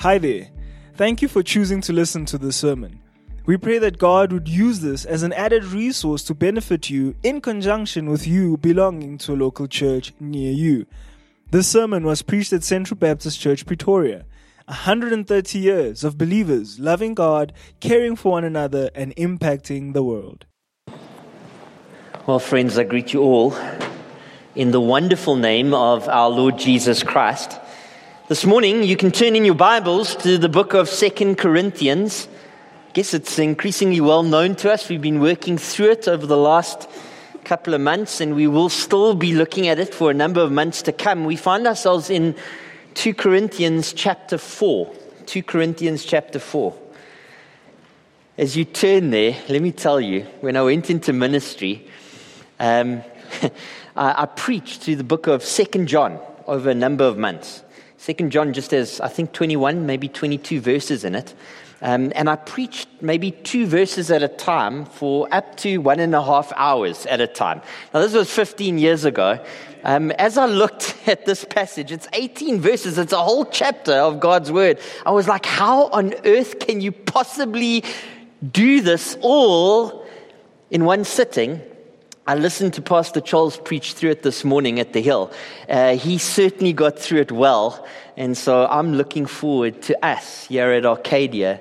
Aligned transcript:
Hi 0.00 0.16
there. 0.16 0.48
Thank 0.94 1.20
you 1.20 1.28
for 1.28 1.42
choosing 1.42 1.82
to 1.82 1.92
listen 1.92 2.24
to 2.24 2.38
this 2.38 2.56
sermon. 2.56 3.02
We 3.44 3.58
pray 3.58 3.76
that 3.80 3.98
God 3.98 4.32
would 4.32 4.48
use 4.48 4.80
this 4.80 5.04
as 5.04 5.22
an 5.22 5.34
added 5.34 5.62
resource 5.62 6.22
to 6.24 6.34
benefit 6.34 6.88
you 6.88 7.16
in 7.22 7.42
conjunction 7.42 8.08
with 8.08 8.26
you 8.26 8.56
belonging 8.56 9.18
to 9.18 9.34
a 9.34 9.36
local 9.36 9.66
church 9.66 10.14
near 10.18 10.52
you. 10.52 10.86
This 11.50 11.68
sermon 11.68 12.04
was 12.04 12.22
preached 12.22 12.54
at 12.54 12.64
Central 12.64 12.96
Baptist 12.96 13.38
Church, 13.38 13.66
Pretoria. 13.66 14.24
130 14.68 15.58
years 15.58 16.02
of 16.02 16.16
believers 16.16 16.80
loving 16.80 17.12
God, 17.12 17.52
caring 17.80 18.16
for 18.16 18.32
one 18.32 18.44
another, 18.44 18.88
and 18.94 19.14
impacting 19.16 19.92
the 19.92 20.02
world. 20.02 20.46
Well, 22.26 22.38
friends, 22.38 22.78
I 22.78 22.84
greet 22.84 23.12
you 23.12 23.20
all 23.20 23.54
in 24.54 24.70
the 24.70 24.80
wonderful 24.80 25.36
name 25.36 25.74
of 25.74 26.08
our 26.08 26.30
Lord 26.30 26.58
Jesus 26.58 27.02
Christ. 27.02 27.60
This 28.30 28.46
morning, 28.46 28.84
you 28.84 28.96
can 28.96 29.10
turn 29.10 29.34
in 29.34 29.44
your 29.44 29.56
Bibles 29.56 30.14
to 30.14 30.38
the 30.38 30.48
book 30.48 30.72
of 30.72 30.88
Second 30.88 31.36
Corinthians. 31.36 32.28
I 32.88 32.92
guess 32.92 33.12
it's 33.12 33.40
increasingly 33.40 34.00
well 34.00 34.22
known 34.22 34.54
to 34.54 34.72
us. 34.72 34.88
We've 34.88 35.02
been 35.02 35.18
working 35.18 35.58
through 35.58 35.90
it 35.90 36.06
over 36.06 36.28
the 36.28 36.36
last 36.36 36.88
couple 37.42 37.74
of 37.74 37.80
months, 37.80 38.20
and 38.20 38.36
we 38.36 38.46
will 38.46 38.68
still 38.68 39.16
be 39.16 39.34
looking 39.34 39.66
at 39.66 39.80
it 39.80 39.92
for 39.92 40.12
a 40.12 40.14
number 40.14 40.40
of 40.40 40.52
months 40.52 40.80
to 40.82 40.92
come. 40.92 41.24
We 41.24 41.34
find 41.34 41.66
ourselves 41.66 42.08
in 42.08 42.36
2 42.94 43.14
Corinthians 43.14 43.92
chapter 43.92 44.38
4. 44.38 44.94
2 45.26 45.42
Corinthians 45.42 46.04
chapter 46.04 46.38
4. 46.38 46.72
As 48.38 48.56
you 48.56 48.64
turn 48.64 49.10
there, 49.10 49.36
let 49.48 49.60
me 49.60 49.72
tell 49.72 50.00
you, 50.00 50.24
when 50.40 50.56
I 50.56 50.62
went 50.62 50.88
into 50.88 51.12
ministry, 51.12 51.84
um, 52.60 53.02
I, 53.96 54.22
I 54.22 54.26
preached 54.26 54.82
through 54.82 54.96
the 54.96 55.02
book 55.02 55.26
of 55.26 55.42
Second 55.42 55.88
John 55.88 56.20
over 56.46 56.70
a 56.70 56.76
number 56.76 57.02
of 57.02 57.18
months. 57.18 57.64
Second 58.00 58.30
John 58.30 58.54
just 58.54 58.70
has, 58.70 58.98
I 59.02 59.08
think, 59.08 59.32
21, 59.32 59.84
maybe 59.84 60.08
22 60.08 60.62
verses 60.62 61.04
in 61.04 61.14
it. 61.14 61.34
Um, 61.82 62.10
and 62.14 62.30
I 62.30 62.36
preached 62.36 62.88
maybe 63.02 63.30
two 63.30 63.66
verses 63.66 64.10
at 64.10 64.22
a 64.22 64.28
time 64.28 64.86
for 64.86 65.28
up 65.30 65.58
to 65.58 65.76
one 65.76 66.00
and 66.00 66.14
a 66.14 66.22
half 66.22 66.50
hours 66.56 67.04
at 67.04 67.20
a 67.20 67.26
time. 67.26 67.60
Now, 67.92 68.00
this 68.00 68.14
was 68.14 68.30
15 68.30 68.78
years 68.78 69.04
ago. 69.04 69.38
Um, 69.84 70.12
as 70.12 70.38
I 70.38 70.46
looked 70.46 70.96
at 71.06 71.26
this 71.26 71.44
passage, 71.44 71.92
it's 71.92 72.08
18 72.14 72.58
verses, 72.58 72.96
it's 72.96 73.12
a 73.12 73.18
whole 73.18 73.44
chapter 73.44 73.92
of 73.92 74.18
God's 74.18 74.50
word. 74.50 74.78
I 75.04 75.10
was 75.10 75.28
like, 75.28 75.44
how 75.44 75.88
on 75.88 76.14
earth 76.24 76.58
can 76.58 76.80
you 76.80 76.92
possibly 76.92 77.84
do 78.50 78.80
this 78.80 79.18
all 79.20 80.06
in 80.70 80.86
one 80.86 81.04
sitting? 81.04 81.60
I 82.26 82.34
listened 82.34 82.74
to 82.74 82.82
Pastor 82.82 83.20
Charles 83.20 83.56
preach 83.56 83.94
through 83.94 84.10
it 84.10 84.22
this 84.22 84.44
morning 84.44 84.78
at 84.78 84.92
the 84.92 85.00
Hill. 85.00 85.32
Uh, 85.68 85.96
he 85.96 86.18
certainly 86.18 86.72
got 86.72 86.98
through 86.98 87.20
it 87.20 87.32
well. 87.32 87.86
And 88.16 88.36
so 88.36 88.66
I'm 88.66 88.94
looking 88.94 89.26
forward 89.26 89.82
to 89.82 90.04
us 90.04 90.46
here 90.46 90.70
at 90.70 90.84
Arcadia 90.84 91.60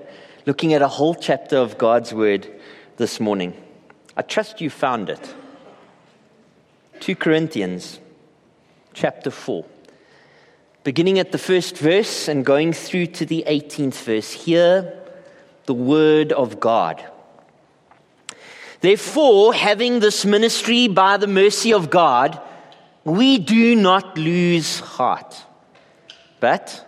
looking 0.50 0.74
at 0.74 0.82
a 0.82 0.88
whole 0.88 1.14
chapter 1.14 1.58
of 1.58 1.78
God's 1.78 2.12
Word 2.12 2.48
this 2.98 3.20
morning. 3.20 3.54
I 4.18 4.24
trust 4.24 4.62
you 4.62 4.72
found 4.72 5.10
it. 5.10 5.36
2 7.02 7.16
Corinthians 7.16 8.00
chapter 8.94 9.30
4. 9.30 9.64
Beginning 10.84 11.20
at 11.20 11.32
the 11.32 11.38
first 11.38 11.78
verse 11.78 12.28
and 12.28 12.44
going 12.44 12.74
through 12.74 13.06
to 13.08 13.26
the 13.28 13.44
18th 13.48 14.04
verse. 14.04 14.32
Hear 14.32 15.00
the 15.68 15.76
Word 15.76 16.32
of 16.32 16.60
God. 16.60 17.04
Therefore, 18.82 19.54
having 19.54 20.00
this 20.00 20.26
ministry 20.26 20.88
by 20.88 21.18
the 21.18 21.28
mercy 21.28 21.74
of 21.74 21.90
God, 21.90 22.40
we 23.04 23.38
do 23.38 23.76
not 23.76 24.18
lose 24.18 24.80
heart. 24.80 25.36
But 26.40 26.86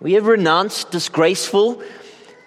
we 0.00 0.12
have 0.14 0.26
renounced 0.26 0.90
disgraceful 0.90 1.82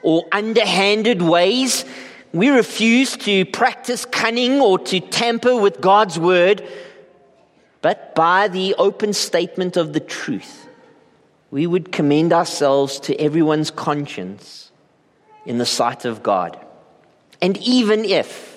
or 0.04 0.26
underhanded 0.32 1.22
ways. 1.22 1.86
We 2.34 2.50
refuse 2.50 3.18
to 3.18 3.46
practice 3.46 4.06
cunning 4.06 4.62
or 4.62 4.78
to 4.80 5.00
tamper 5.00 5.56
with 5.56 5.82
God's 5.82 6.20
word, 6.20 6.64
but 7.82 8.14
by 8.14 8.48
the 8.48 8.76
open 8.76 9.14
statement 9.14 9.76
of 9.76 9.94
the 9.94 10.00
truth, 10.00 10.68
we 11.50 11.66
would 11.66 11.92
commend 11.92 12.34
ourselves 12.34 13.00
to 13.02 13.20
everyone's 13.20 13.72
conscience 13.72 14.72
in 15.46 15.58
the 15.58 15.66
sight 15.66 16.06
of 16.06 16.22
God. 16.22 16.60
And 17.42 17.58
even 17.58 18.06
if 18.06 18.57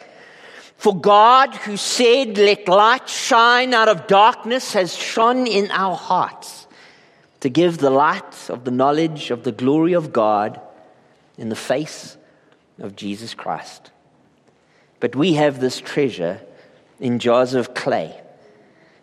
for 0.81 0.99
God, 0.99 1.53
who 1.57 1.77
said, 1.77 2.39
Let 2.39 2.67
light 2.67 3.07
shine 3.07 3.71
out 3.75 3.87
of 3.87 4.07
darkness, 4.07 4.73
has 4.73 4.95
shone 4.95 5.45
in 5.45 5.69
our 5.69 5.95
hearts 5.95 6.65
to 7.41 7.49
give 7.49 7.77
the 7.77 7.91
light 7.91 8.49
of 8.49 8.63
the 8.63 8.71
knowledge 8.71 9.29
of 9.29 9.43
the 9.43 9.51
glory 9.51 9.93
of 9.93 10.11
God 10.11 10.59
in 11.37 11.49
the 11.49 11.55
face 11.55 12.17
of 12.79 12.95
Jesus 12.95 13.35
Christ. 13.35 13.91
But 14.99 15.15
we 15.15 15.33
have 15.33 15.59
this 15.59 15.79
treasure 15.79 16.41
in 16.99 17.19
jars 17.19 17.53
of 17.53 17.75
clay 17.75 18.19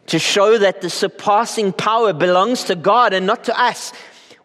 to 0.07 0.19
show 0.19 0.59
that 0.59 0.81
the 0.81 0.91
surpassing 0.91 1.73
power 1.73 2.13
belongs 2.13 2.65
to 2.65 2.75
God 2.75 3.13
and 3.13 3.25
not 3.25 3.45
to 3.45 3.57
us. 3.57 3.93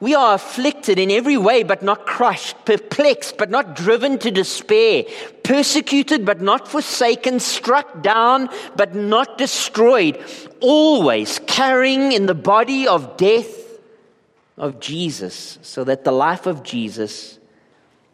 We 0.03 0.16
are 0.16 0.34
afflicted 0.34 1.00
in 1.00 1.09
every 1.09 1.38
way, 1.38 1.64
but 1.64 1.81
not 1.81 2.06
crushed, 2.06 2.66
perplexed, 2.66 3.38
but 3.38 3.50
not 3.50 3.74
driven 3.74 4.18
to 4.18 4.31
despair, 4.31 5.06
persecuted, 5.44 6.25
but 6.25 6.41
not 6.41 6.68
forsaken, 6.68 7.40
struck 7.40 8.02
down, 8.02 8.50
but 8.75 8.96
not 8.96 9.38
destroyed, 9.38 10.22
always 10.59 11.40
carrying 11.47 12.12
in 12.12 12.25
the 12.25 12.36
body 12.36 12.86
of 12.86 13.16
death 13.16 13.80
of 14.58 14.81
Jesus, 14.81 15.58
so 15.62 15.86
that 15.86 16.03
the 16.03 16.12
life 16.12 16.47
of 16.47 16.63
Jesus 16.63 17.40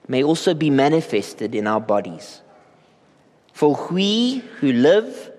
may 0.08 0.22
also 0.22 0.54
be 0.54 0.70
manifested 0.70 1.56
in 1.56 1.66
our 1.66 1.82
bodies. 1.82 2.44
For 3.52 3.88
we 3.90 4.44
who 4.60 4.74
live 4.74 5.32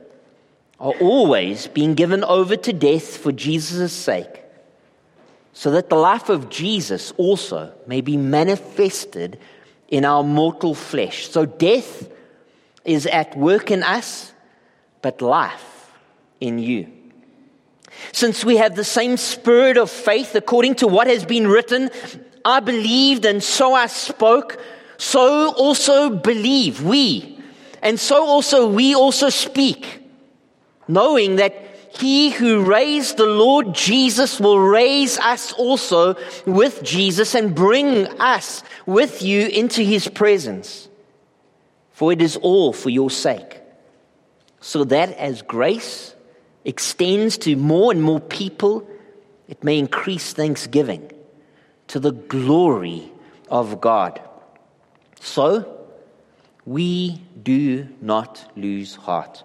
are 0.80 0.94
always 1.00 1.68
being 1.68 1.94
given 1.94 2.24
over 2.24 2.56
to 2.56 2.72
death 2.72 3.18
for 3.18 3.30
Jesus' 3.30 3.92
sake 3.92 4.39
so 5.52 5.70
that 5.72 5.90
the 5.90 5.96
life 5.96 6.28
of 6.28 6.48
Jesus 6.48 7.12
also 7.16 7.72
may 7.86 8.00
be 8.00 8.16
manifested 8.16 9.38
in 9.88 10.04
our 10.04 10.22
mortal 10.22 10.74
flesh. 10.74 11.28
So 11.28 11.44
death 11.44 12.08
is 12.84 13.06
at 13.06 13.36
work 13.36 13.70
in 13.70 13.82
us, 13.82 14.32
but 15.02 15.20
life 15.20 15.90
in 16.40 16.58
you. 16.58 16.88
Since 18.12 18.44
we 18.44 18.56
have 18.56 18.76
the 18.76 18.84
same 18.84 19.16
spirit 19.16 19.76
of 19.76 19.90
faith, 19.90 20.34
according 20.34 20.76
to 20.76 20.86
what 20.86 21.06
has 21.06 21.24
been 21.24 21.48
written, 21.48 21.90
I 22.44 22.60
believed 22.60 23.24
and 23.24 23.42
so 23.42 23.74
I 23.74 23.86
spoke, 23.86 24.58
so 24.96 25.52
also 25.54 26.10
believe 26.10 26.82
we, 26.82 27.38
and 27.82 27.98
so 27.98 28.24
also 28.24 28.68
we 28.68 28.94
also 28.94 29.28
speak, 29.28 30.02
knowing 30.88 31.36
that 31.36 31.69
he 31.92 32.30
who 32.30 32.64
raised 32.64 33.16
the 33.16 33.26
Lord 33.26 33.74
Jesus 33.74 34.40
will 34.40 34.60
raise 34.60 35.18
us 35.18 35.52
also 35.52 36.16
with 36.46 36.82
Jesus 36.82 37.34
and 37.34 37.54
bring 37.54 38.06
us 38.20 38.62
with 38.86 39.22
you 39.22 39.48
into 39.48 39.82
his 39.82 40.08
presence. 40.08 40.88
For 41.92 42.12
it 42.12 42.22
is 42.22 42.36
all 42.36 42.72
for 42.72 42.90
your 42.90 43.10
sake, 43.10 43.60
so 44.60 44.84
that 44.84 45.10
as 45.18 45.42
grace 45.42 46.14
extends 46.64 47.36
to 47.38 47.56
more 47.56 47.92
and 47.92 48.02
more 48.02 48.20
people, 48.20 48.88
it 49.48 49.62
may 49.64 49.78
increase 49.78 50.32
thanksgiving 50.32 51.10
to 51.88 51.98
the 51.98 52.12
glory 52.12 53.10
of 53.50 53.80
God. 53.80 54.20
So, 55.20 55.76
we 56.64 57.20
do 57.42 57.88
not 58.00 58.50
lose 58.56 58.94
heart. 58.94 59.44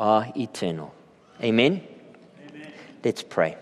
are 0.00 0.32
eternal. 0.34 0.92
Amen? 1.42 1.82
Amen. 2.48 2.72
Let's 3.04 3.22
pray. 3.22 3.56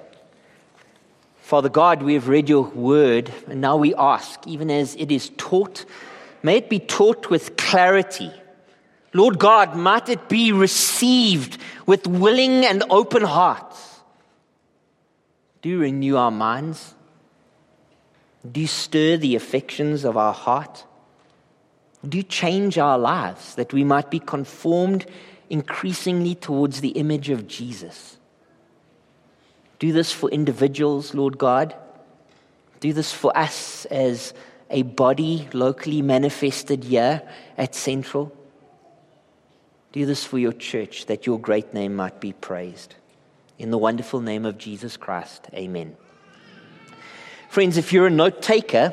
Father 1.41 1.69
God, 1.69 2.03
we 2.03 2.15
have 2.15 2.29
read 2.29 2.49
your 2.49 2.63
word, 2.63 3.33
and 3.49 3.61
now 3.61 3.77
we 3.77 3.95
ask, 3.95 4.47
even 4.47 4.71
as 4.71 4.95
it 4.95 5.11
is 5.11 5.31
taught, 5.37 5.85
may 6.43 6.59
it 6.59 6.71
be 6.71 6.79
taught 6.79 7.29
with 7.29 7.57
clarity. 7.57 8.31
Lord 9.13 9.39
God, 9.39 9.75
might 9.75 10.09
it 10.09 10.29
be 10.29 10.53
received 10.53 11.59
with 11.87 12.07
willing 12.07 12.65
and 12.65 12.85
open 12.91 13.23
hearts. 13.23 14.01
Do 15.63 15.81
renew 15.81 16.17
our 16.17 16.31
minds. 16.31 16.95
Do 18.51 18.67
stir 18.67 19.17
the 19.17 19.35
affections 19.35 20.05
of 20.05 20.17
our 20.17 20.35
heart. 20.35 20.85
Do 22.07 22.23
change 22.23 22.79
our 22.79 22.99
lives 22.99 23.57
that 23.57 23.73
we 23.73 23.83
might 23.83 24.11
be 24.11 24.21
conformed 24.21 25.07
increasingly 25.51 26.35
towards 26.35 26.81
the 26.81 26.91
image 26.91 27.31
of 27.31 27.47
Jesus. 27.47 28.17
Do 29.79 29.93
this 29.93 30.13
for 30.13 30.29
individuals, 30.31 31.15
Lord 31.15 31.39
God. 31.39 31.75
Do 32.81 32.93
this 32.93 33.13
for 33.13 33.37
us 33.37 33.85
as 33.87 34.35
a 34.71 34.83
body 34.83 35.49
locally 35.53 36.03
manifested 36.03 36.85
here 36.85 37.23
at 37.57 37.75
Central. 37.75 38.33
Do 39.93 40.05
this 40.05 40.25
for 40.25 40.39
your 40.39 40.53
church 40.53 41.07
that 41.07 41.27
your 41.27 41.39
great 41.39 41.73
name 41.73 41.97
might 41.97 42.21
be 42.21 42.33
praised. 42.33 42.95
In 43.59 43.71
the 43.71 43.79
wonderful 43.79 44.21
name 44.21 44.45
of 44.45 44.59
Jesus 44.59 44.97
Christ, 44.97 45.49
amen. 45.55 45.97
Friends, 47.49 47.77
if 47.77 47.93
you're 47.93 48.07
a 48.07 48.11
note 48.11 48.43
taker, 48.43 48.93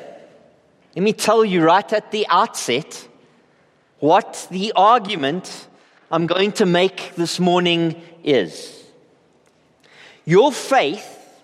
let 0.95 1.03
me 1.03 1.13
tell 1.13 1.43
you 1.43 1.61
right 1.61 1.91
at 1.91 2.11
the 2.11 2.25
outset 2.29 3.07
what 3.99 4.47
the 4.49 4.71
argument 4.75 5.67
I'm 6.15 6.27
going 6.27 6.53
to 6.53 6.65
make 6.65 7.13
this 7.15 7.41
morning 7.41 8.01
is. 8.23 8.85
Your 10.23 10.49
faith 10.49 11.43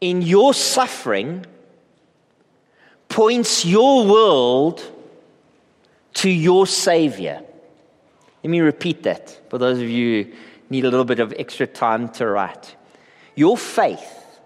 in 0.00 0.22
your 0.22 0.54
suffering 0.54 1.44
points 3.10 3.66
your 3.66 4.06
world 4.06 4.82
to 6.14 6.30
your 6.30 6.66
Savior. 6.66 7.42
Let 8.42 8.50
me 8.50 8.60
repeat 8.60 9.02
that 9.02 9.38
for 9.50 9.58
those 9.58 9.78
of 9.78 9.90
you 9.90 10.24
who 10.24 10.32
need 10.70 10.86
a 10.86 10.90
little 10.90 11.04
bit 11.04 11.20
of 11.20 11.34
extra 11.38 11.66
time 11.66 12.08
to 12.12 12.26
write. 12.26 12.76
Your 13.34 13.58
faith 13.58 14.40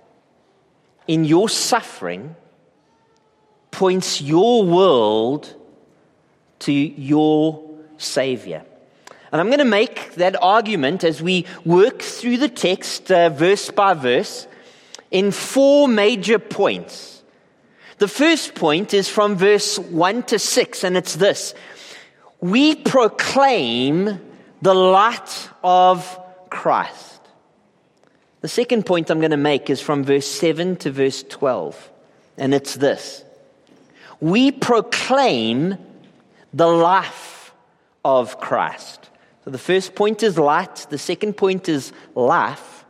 in 1.06 1.24
your 1.24 1.48
suffering 1.48 2.34
points 3.70 4.20
your 4.20 4.64
world 4.64 5.54
to 6.58 6.72
your 6.72 7.62
Savior. 7.96 8.64
And 9.30 9.40
I'm 9.40 9.48
going 9.48 9.58
to 9.58 9.64
make 9.64 10.14
that 10.14 10.42
argument 10.42 11.04
as 11.04 11.20
we 11.20 11.44
work 11.64 12.00
through 12.00 12.38
the 12.38 12.48
text, 12.48 13.12
uh, 13.12 13.28
verse 13.28 13.70
by 13.70 13.94
verse, 13.94 14.46
in 15.10 15.32
four 15.32 15.86
major 15.86 16.38
points. 16.38 17.22
The 17.98 18.08
first 18.08 18.54
point 18.54 18.94
is 18.94 19.08
from 19.08 19.36
verse 19.36 19.78
1 19.78 20.22
to 20.25 20.38
6, 20.38 20.84
and 20.84 20.96
it's 20.96 21.16
this 21.16 21.54
We 22.40 22.76
proclaim 22.76 24.20
the 24.62 24.75
light 24.75 25.50
of 25.62 26.19
Christ. 26.48 27.20
The 28.40 28.48
second 28.48 28.86
point 28.86 29.10
I'm 29.10 29.19
going 29.19 29.32
to 29.32 29.36
make 29.36 29.69
is 29.69 29.81
from 29.81 30.04
verse 30.04 30.26
7 30.26 30.76
to 30.76 30.90
verse 30.92 31.24
12, 31.24 31.90
and 32.38 32.54
it's 32.54 32.76
this 32.76 33.24
We 34.20 34.52
proclaim 34.52 35.76
the 36.54 36.69
life 36.69 37.52
of 38.04 38.40
Christ. 38.40 39.10
So 39.48 39.52
the 39.52 39.56
first 39.56 39.94
point 39.94 40.22
is 40.22 40.36
light, 40.36 40.86
the 40.90 40.98
second 40.98 41.38
point 41.38 41.70
is 41.70 41.90
life. 42.14 42.84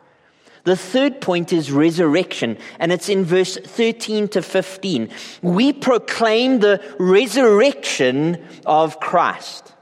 The 0.64 0.75
third 0.75 1.20
point 1.20 1.52
is 1.52 1.70
resurrection, 1.70 2.58
and 2.81 2.90
it's 2.90 3.08
in 3.08 3.25
verse 3.25 3.56
13 3.56 4.26
to 4.31 4.43
15. 4.43 5.08
We 5.40 5.72
proclaim 5.72 6.58
the 6.58 6.82
resurrection 6.99 8.44
of 8.66 8.99
Christ. 8.99 9.72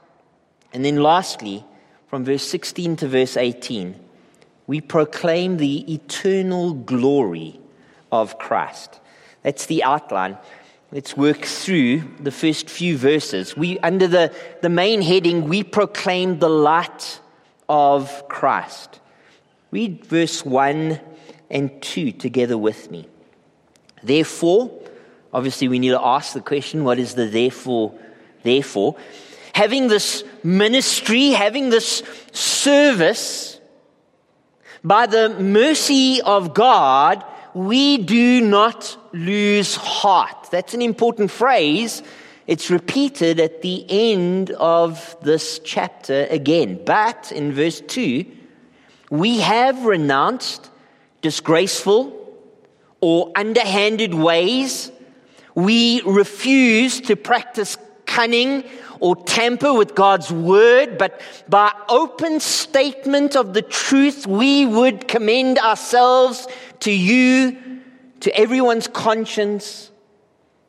And 0.74 0.84
then 0.84 1.02
lastly, 1.02 1.64
from 2.08 2.26
verse 2.26 2.46
16 2.46 2.96
to 2.96 3.08
verse 3.08 3.38
18, 3.38 3.98
we 4.66 4.82
proclaim 4.82 5.56
the 5.56 5.94
eternal 5.94 6.74
glory 6.74 7.58
of 8.12 8.38
Christ. 8.38 9.00
That's 9.42 9.64
the 9.64 9.82
outline. 9.82 10.36
Let's 10.92 11.16
work 11.16 11.44
through 11.44 12.04
the 12.20 12.30
first 12.30 12.70
few 12.70 12.96
verses. 12.96 13.56
We, 13.56 13.78
under 13.80 14.06
the, 14.06 14.32
the 14.62 14.68
main 14.68 15.02
heading, 15.02 15.48
we 15.48 15.64
proclaim 15.64 16.38
the 16.38 16.48
light 16.48 17.20
of 17.68 18.28
Christ. 18.28 19.00
Read 19.72 20.04
verse 20.04 20.44
1 20.44 21.00
and 21.50 21.82
2 21.82 22.12
together 22.12 22.56
with 22.56 22.88
me. 22.88 23.08
Therefore, 24.04 24.70
obviously, 25.32 25.66
we 25.66 25.80
need 25.80 25.90
to 25.90 26.00
ask 26.00 26.34
the 26.34 26.40
question 26.40 26.84
what 26.84 27.00
is 27.00 27.14
the 27.14 27.26
therefore? 27.26 27.92
Therefore, 28.44 28.96
having 29.54 29.88
this 29.88 30.22
ministry, 30.44 31.30
having 31.30 31.68
this 31.68 32.04
service, 32.30 33.60
by 34.84 35.06
the 35.06 35.30
mercy 35.30 36.22
of 36.22 36.54
God, 36.54 37.24
we 37.56 37.96
do 37.96 38.42
not 38.42 38.98
lose 39.14 39.76
heart. 39.76 40.48
That's 40.50 40.74
an 40.74 40.82
important 40.82 41.30
phrase. 41.30 42.02
It's 42.46 42.68
repeated 42.68 43.40
at 43.40 43.62
the 43.62 43.86
end 43.88 44.50
of 44.50 45.16
this 45.22 45.58
chapter 45.64 46.26
again. 46.28 46.78
But 46.84 47.32
in 47.32 47.54
verse 47.54 47.80
2, 47.80 48.26
we 49.08 49.38
have 49.38 49.86
renounced 49.86 50.68
disgraceful 51.22 52.30
or 53.00 53.32
underhanded 53.34 54.12
ways. 54.12 54.92
We 55.54 56.02
refuse 56.02 57.00
to 57.02 57.16
practice 57.16 57.78
cunning 58.04 58.64
or 59.00 59.16
tamper 59.16 59.72
with 59.72 59.94
God's 59.94 60.30
word, 60.30 60.98
but 60.98 61.20
by 61.48 61.72
open 61.88 62.40
statement 62.40 63.36
of 63.36 63.54
the 63.54 63.62
truth, 63.62 64.26
we 64.26 64.66
would 64.66 65.08
commend 65.08 65.58
ourselves 65.58 66.46
to 66.80 66.90
you, 66.90 67.80
to 68.20 68.36
everyone's 68.36 68.88
conscience 68.88 69.90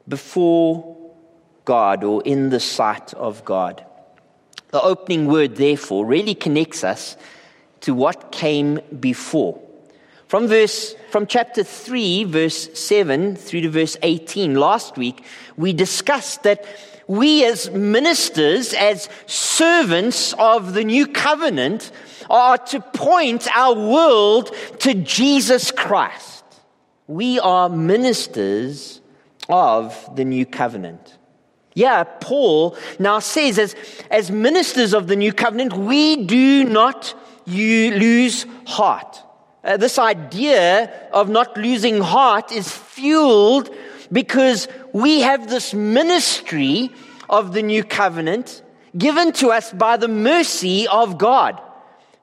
before 0.08 0.96
God 1.66 2.04
or 2.04 2.22
in 2.24 2.50
the 2.50 2.60
sight 2.60 3.14
of 3.14 3.44
God. 3.44 3.86
The 4.72 4.82
opening 4.82 5.28
word, 5.28 5.56
therefore, 5.56 6.06
really 6.06 6.36
connects 6.36 6.84
us 6.84 7.18
to 7.82 7.94
what 7.94 8.32
came 8.32 8.80
before. 9.00 9.62
From 10.28 10.48
verse, 10.48 10.94
from 11.10 11.26
chapter 11.26 11.64
3, 11.64 12.26
verse 12.26 12.78
7 12.78 13.36
through 13.36 13.62
to 13.62 13.70
verse 13.70 13.96
18, 14.04 14.56
last 14.56 14.98
week, 14.98 15.24
we 15.56 15.72
discussed 15.72 16.44
that 16.44 16.66
we 17.08 17.46
as 17.46 17.72
ministers, 17.72 18.74
as 18.74 19.10
servants 19.26 20.34
of 20.34 20.74
the 20.74 20.84
new 20.84 21.08
covenant, 21.08 21.92
are 22.30 22.58
to 22.58 22.82
point 22.82 23.48
our 23.56 23.74
world 23.74 24.54
to 24.80 24.94
Jesus 24.94 25.72
Christ. 25.72 26.44
We 27.08 27.40
are 27.40 27.70
ministers 27.70 29.02
of 29.48 30.16
the 30.16 30.26
new 30.26 30.46
covenant. 30.46 31.18
Yeah, 31.74 32.04
Paul 32.04 32.76
now 33.00 33.20
says, 33.20 33.58
as, 33.58 33.76
as 34.12 34.30
ministers 34.30 34.94
of 34.94 35.08
the 35.08 35.16
new 35.16 35.32
covenant, 35.32 35.74
we 35.74 36.26
do 36.26 36.66
not 36.66 37.14
you 37.46 37.92
lose 37.92 38.46
heart. 38.66 39.24
Uh, 39.64 39.78
this 39.78 39.98
idea 39.98 41.10
of 41.14 41.30
not 41.30 41.56
losing 41.56 42.02
heart 42.02 42.52
is 42.52 42.70
fueled 42.72 43.70
because 44.12 44.68
we 44.94 45.22
have 45.22 45.50
this 45.50 45.74
ministry 45.74 46.92
of 47.30 47.54
the 47.54 47.62
new 47.62 47.84
covenant 47.84 48.62
given 48.98 49.32
to 49.34 49.50
us 49.50 49.72
by 49.74 49.98
the 49.98 50.08
mercy 50.08 50.88
of 50.88 51.18
God. 51.18 51.62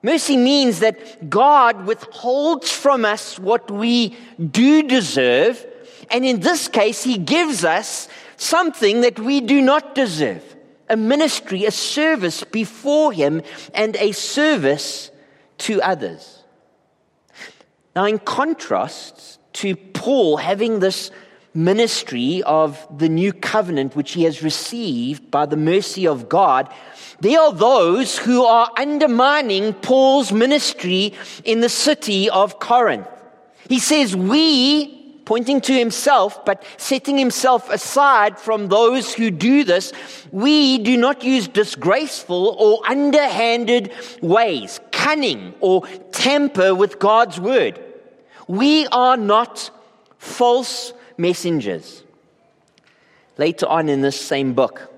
Mercy 0.01 0.37
means 0.37 0.79
that 0.79 1.29
God 1.29 1.85
withholds 1.85 2.71
from 2.71 3.05
us 3.05 3.39
what 3.39 3.71
we 3.71 4.15
do 4.51 4.83
deserve, 4.83 5.65
and 6.11 6.23
in 6.23 6.41
this 6.41 6.67
case, 6.67 7.03
He 7.03 7.17
gives 7.17 7.63
us 7.63 8.07
something 8.37 9.01
that 9.01 9.19
we 9.19 9.41
do 9.41 9.61
not 9.61 9.95
deserve 9.95 10.43
a 10.87 10.95
ministry, 10.95 11.65
a 11.65 11.71
service 11.71 12.43
before 12.43 13.11
Him, 13.11 13.41
and 13.73 13.95
a 13.95 14.11
service 14.11 15.09
to 15.57 15.81
others. 15.81 16.43
Now, 17.95 18.05
in 18.05 18.19
contrast 18.19 19.39
to 19.53 19.75
Paul 19.75 20.37
having 20.37 20.79
this 20.79 21.11
ministry 21.55 22.43
of 22.43 22.85
the 22.95 23.09
new 23.09 23.31
covenant 23.31 23.95
which 23.95 24.11
he 24.11 24.23
has 24.23 24.43
received 24.43 25.31
by 25.31 25.45
the 25.45 25.57
mercy 25.57 26.05
of 26.05 26.27
God, 26.27 26.71
there 27.21 27.39
are 27.39 27.53
those 27.53 28.17
who 28.17 28.43
are 28.43 28.69
undermining 28.77 29.73
Paul's 29.73 30.31
ministry 30.31 31.13
in 31.43 31.61
the 31.61 31.69
city 31.69 32.29
of 32.29 32.59
Corinth. 32.59 33.07
He 33.69 33.79
says, 33.79 34.15
We 34.15 34.95
pointing 35.25 35.59
to 35.59 35.73
himself, 35.73 36.45
but 36.45 36.63
setting 36.77 37.17
himself 37.17 37.69
aside 37.69 38.39
from 38.39 38.67
those 38.67 39.13
who 39.13 39.31
do 39.31 39.63
this, 39.63 39.91
we 40.31 40.77
do 40.77 40.95
not 40.95 41.23
use 41.23 41.47
disgraceful 41.47 42.55
or 42.59 42.87
underhanded 42.87 43.91
ways, 44.21 44.79
cunning 44.91 45.53
or 45.59 45.85
tamper 46.11 46.73
with 46.73 46.99
God's 46.99 47.39
word. 47.39 47.81
We 48.47 48.87
are 48.87 49.17
not 49.17 49.71
false 50.19 50.93
messengers. 51.17 52.03
Later 53.37 53.67
on 53.67 53.89
in 53.89 54.01
this 54.01 54.19
same 54.19 54.53
book, 54.53 54.91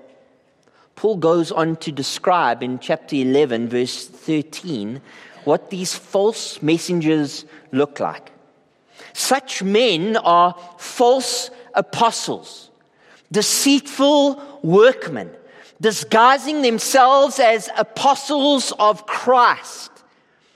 Paul 0.94 1.16
goes 1.16 1.52
on 1.52 1.76
to 1.76 1.92
describe 1.92 2.62
in 2.62 2.78
chapter 2.78 3.16
11, 3.16 3.68
verse 3.68 4.06
13, 4.06 5.00
what 5.44 5.70
these 5.70 5.94
false 5.94 6.60
messengers 6.60 7.44
look 7.72 8.00
like. 8.00 8.32
Such 9.12 9.62
men 9.62 10.16
are 10.16 10.56
false 10.78 11.50
apostles, 11.74 12.70
deceitful 13.30 14.60
workmen, 14.62 15.30
disguising 15.80 16.62
themselves 16.62 17.38
as 17.38 17.70
apostles 17.76 18.72
of 18.78 19.06
Christ. 19.06 19.90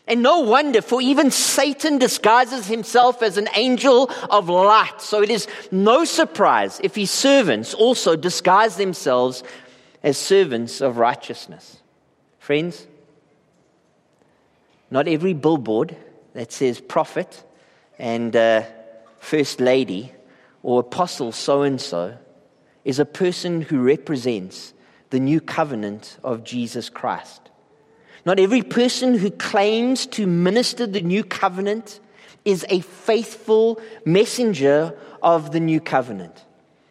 And 0.07 0.23
no 0.23 0.41
wonder, 0.41 0.83
for 0.83 1.01
even 1.01 1.31
Satan 1.31 1.99
disguises 1.99 2.67
himself 2.67 3.23
as 3.23 3.39
an 3.39 3.49
angel 3.55 4.11
of 4.31 4.49
light. 4.49 5.01
So 5.01 5.23
it 5.23 5.31
is 5.31 5.47
no 5.71 6.05
surprise 6.05 6.81
if 6.83 6.97
his 6.97 7.11
servants 7.11 7.73
also 7.73 8.17
disguise 8.17 8.77
themselves 8.77 9.45
as 10.03 10.19
servants 10.19 10.81
of 10.81 10.99
righteousness. 10.99 11.81
Friends, 12.41 12.87
not 14.91 15.07
every 15.07 15.35
billboard 15.35 15.97
that 16.35 16.51
says 16.51 16.81
prophet 16.81 17.45
and 17.99 18.35
uh, 18.35 18.63
first 19.21 19.61
lady 19.61 20.13
or 20.63 20.81
apostle 20.81 21.31
so 21.31 21.63
and 21.63 21.81
so 21.81 22.19
is 22.85 22.99
a 22.99 23.05
person 23.05 23.63
who 23.63 23.81
represents 23.81 24.75
the 25.11 25.21
new 25.21 25.41
covenant 25.41 26.19
of 26.25 26.43
Jesus 26.43 26.91
Christ. 26.91 27.42
Not 28.25 28.39
every 28.39 28.63
person 28.63 29.19
who 29.19 29.31
claims 29.31 30.07
to 30.07 30.27
minister 30.27 30.87
the 30.87 31.01
new 31.01 31.25
covenant 31.25 32.01
is 32.45 32.65
a 32.69 32.81
faithful 32.81 33.81
messenger 34.05 34.97
of 35.23 35.53
the 35.53 35.61
new 35.61 35.81
covenant. 35.81 36.45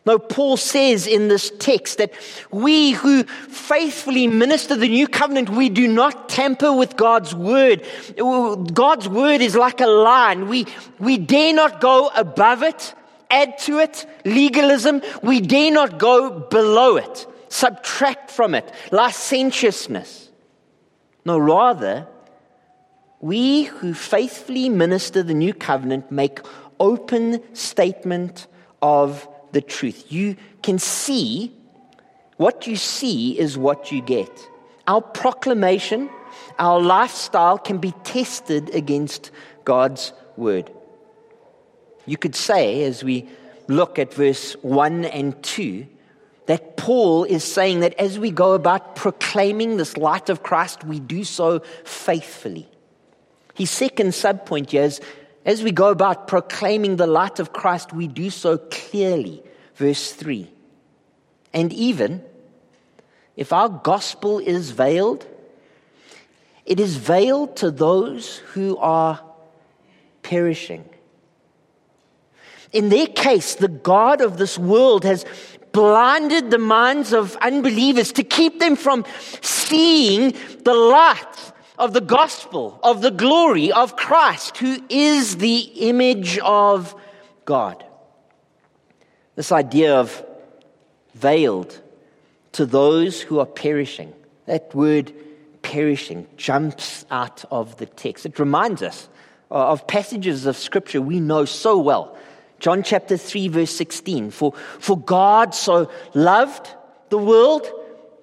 No, 0.03 0.17
Paul 0.17 0.57
says 0.57 1.05
in 1.05 1.27
this 1.27 1.51
text 1.59 1.99
that 1.99 2.11
we 2.49 2.91
who 2.91 3.23
faithfully 3.23 4.25
minister 4.25 4.75
the 4.75 4.89
new 4.89 5.07
covenant, 5.07 5.49
we 5.49 5.69
do 5.69 5.87
not 5.87 6.27
tamper 6.27 6.73
with 6.73 6.97
God's 6.97 7.35
word. 7.35 7.85
God's 8.17 9.07
word 9.07 9.41
is 9.41 9.55
like 9.55 9.79
a 9.79 9.85
line. 9.85 10.47
We, 10.47 10.65
we 10.99 11.19
dare 11.19 11.53
not 11.53 11.81
go 11.81 12.09
above 12.15 12.63
it, 12.63 12.95
add 13.29 13.59
to 13.59 13.77
it, 13.77 14.07
legalism. 14.25 15.03
We 15.21 15.39
dare 15.39 15.71
not 15.71 15.99
go 15.99 16.31
below 16.31 16.97
it, 16.97 17.27
subtract 17.49 18.31
from 18.31 18.55
it, 18.55 18.73
licentiousness. 18.91 20.30
No, 21.23 21.37
rather, 21.37 22.07
we 23.19 23.63
who 23.63 23.93
faithfully 23.93 24.69
minister 24.69 25.21
the 25.21 25.33
new 25.33 25.53
covenant 25.53 26.11
make 26.11 26.39
open 26.79 27.41
statement 27.55 28.47
of 28.81 29.27
the 29.51 29.61
truth. 29.61 30.11
You 30.11 30.35
can 30.63 30.79
see 30.79 31.53
what 32.37 32.65
you 32.65 32.75
see 32.75 33.37
is 33.37 33.57
what 33.57 33.91
you 33.91 34.01
get. 34.01 34.31
Our 34.87 35.01
proclamation, 35.01 36.09
our 36.57 36.81
lifestyle 36.81 37.59
can 37.59 37.77
be 37.77 37.93
tested 38.03 38.73
against 38.73 39.29
God's 39.63 40.13
word. 40.37 40.71
You 42.07 42.17
could 42.17 42.35
say, 42.35 42.83
as 42.83 43.03
we 43.03 43.29
look 43.67 43.99
at 43.99 44.11
verse 44.13 44.53
1 44.63 45.05
and 45.05 45.41
2, 45.43 45.85
that 46.47 46.77
Paul 46.77 47.23
is 47.23 47.43
saying 47.43 47.81
that 47.81 47.93
as 47.95 48.17
we 48.17 48.31
go 48.31 48.53
about 48.53 48.95
proclaiming 48.95 49.77
this 49.77 49.97
light 49.97 50.29
of 50.29 50.43
Christ, 50.43 50.83
we 50.83 50.99
do 50.99 51.23
so 51.23 51.59
faithfully. 51.83 52.67
His 53.53 53.69
second 53.69 54.09
subpoint 54.09 54.71
here 54.71 54.83
is 54.83 55.01
as 55.45 55.63
we 55.63 55.71
go 55.71 55.89
about 55.89 56.27
proclaiming 56.27 56.97
the 56.97 57.07
light 57.07 57.39
of 57.39 57.53
Christ, 57.53 57.93
we 57.93 58.07
do 58.07 58.29
so 58.29 58.57
clearly. 58.57 59.43
Verse 59.75 60.11
3. 60.13 60.51
And 61.53 61.73
even 61.73 62.23
if 63.35 63.51
our 63.51 63.69
gospel 63.69 64.39
is 64.39 64.71
veiled, 64.71 65.25
it 66.65 66.79
is 66.79 66.95
veiled 66.95 67.55
to 67.57 67.71
those 67.71 68.37
who 68.53 68.77
are 68.77 69.21
perishing. 70.21 70.85
In 72.71 72.89
their 72.89 73.07
case, 73.07 73.55
the 73.55 73.67
God 73.67 74.21
of 74.21 74.37
this 74.37 74.57
world 74.57 75.03
has 75.03 75.25
blinded 75.71 76.51
the 76.51 76.57
minds 76.57 77.13
of 77.13 77.35
unbelievers 77.37 78.11
to 78.13 78.23
keep 78.23 78.59
them 78.59 78.75
from 78.75 79.05
seeing 79.41 80.33
the 80.63 80.73
light 80.73 81.53
of 81.77 81.93
the 81.93 82.01
gospel, 82.01 82.79
of 82.83 83.01
the 83.01 83.11
glory 83.11 83.71
of 83.71 83.95
Christ, 83.95 84.57
who 84.57 84.77
is 84.89 85.37
the 85.37 85.59
image 85.59 86.37
of 86.39 86.95
God. 87.45 87.83
This 89.35 89.51
idea 89.51 89.95
of 89.95 90.23
veiled 91.15 91.81
to 92.53 92.65
those 92.65 93.21
who 93.21 93.39
are 93.39 93.45
perishing, 93.45 94.13
that 94.45 94.73
word 94.75 95.13
perishing 95.61 96.27
jumps 96.37 97.05
out 97.09 97.45
of 97.49 97.77
the 97.77 97.85
text. 97.85 98.25
It 98.25 98.39
reminds 98.39 98.81
us 98.81 99.09
uh, 99.49 99.71
of 99.71 99.87
passages 99.87 100.45
of 100.45 100.57
scripture 100.57 101.01
we 101.01 101.19
know 101.19 101.45
so 101.45 101.77
well 101.77 102.17
John 102.61 102.83
chapter 102.83 103.17
3, 103.17 103.47
verse 103.47 103.75
16. 103.75 104.29
For, 104.29 104.53
for 104.79 104.97
God 104.97 105.55
so 105.55 105.89
loved 106.13 106.69
the 107.09 107.17
world 107.17 107.67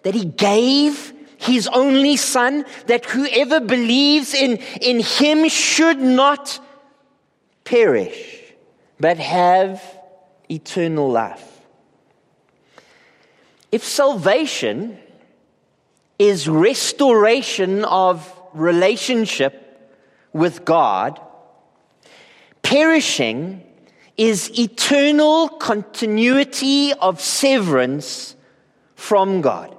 that 0.04 0.14
he 0.14 0.24
gave 0.24 1.12
his 1.38 1.66
only 1.66 2.16
son, 2.16 2.64
that 2.86 3.04
whoever 3.04 3.58
believes 3.58 4.34
in, 4.34 4.58
in 4.80 5.00
him 5.00 5.48
should 5.48 5.98
not 5.98 6.64
perish, 7.64 8.40
but 9.00 9.18
have 9.18 9.82
eternal 10.48 11.10
life. 11.10 11.60
If 13.72 13.84
salvation 13.84 14.98
is 16.18 16.48
restoration 16.48 17.84
of 17.84 18.32
relationship 18.54 19.90
with 20.32 20.64
God, 20.64 21.20
perishing 22.62 23.64
is 24.18 24.50
eternal 24.58 25.48
continuity 25.48 26.92
of 26.92 27.20
severance 27.20 28.34
from 28.96 29.40
God. 29.40 29.74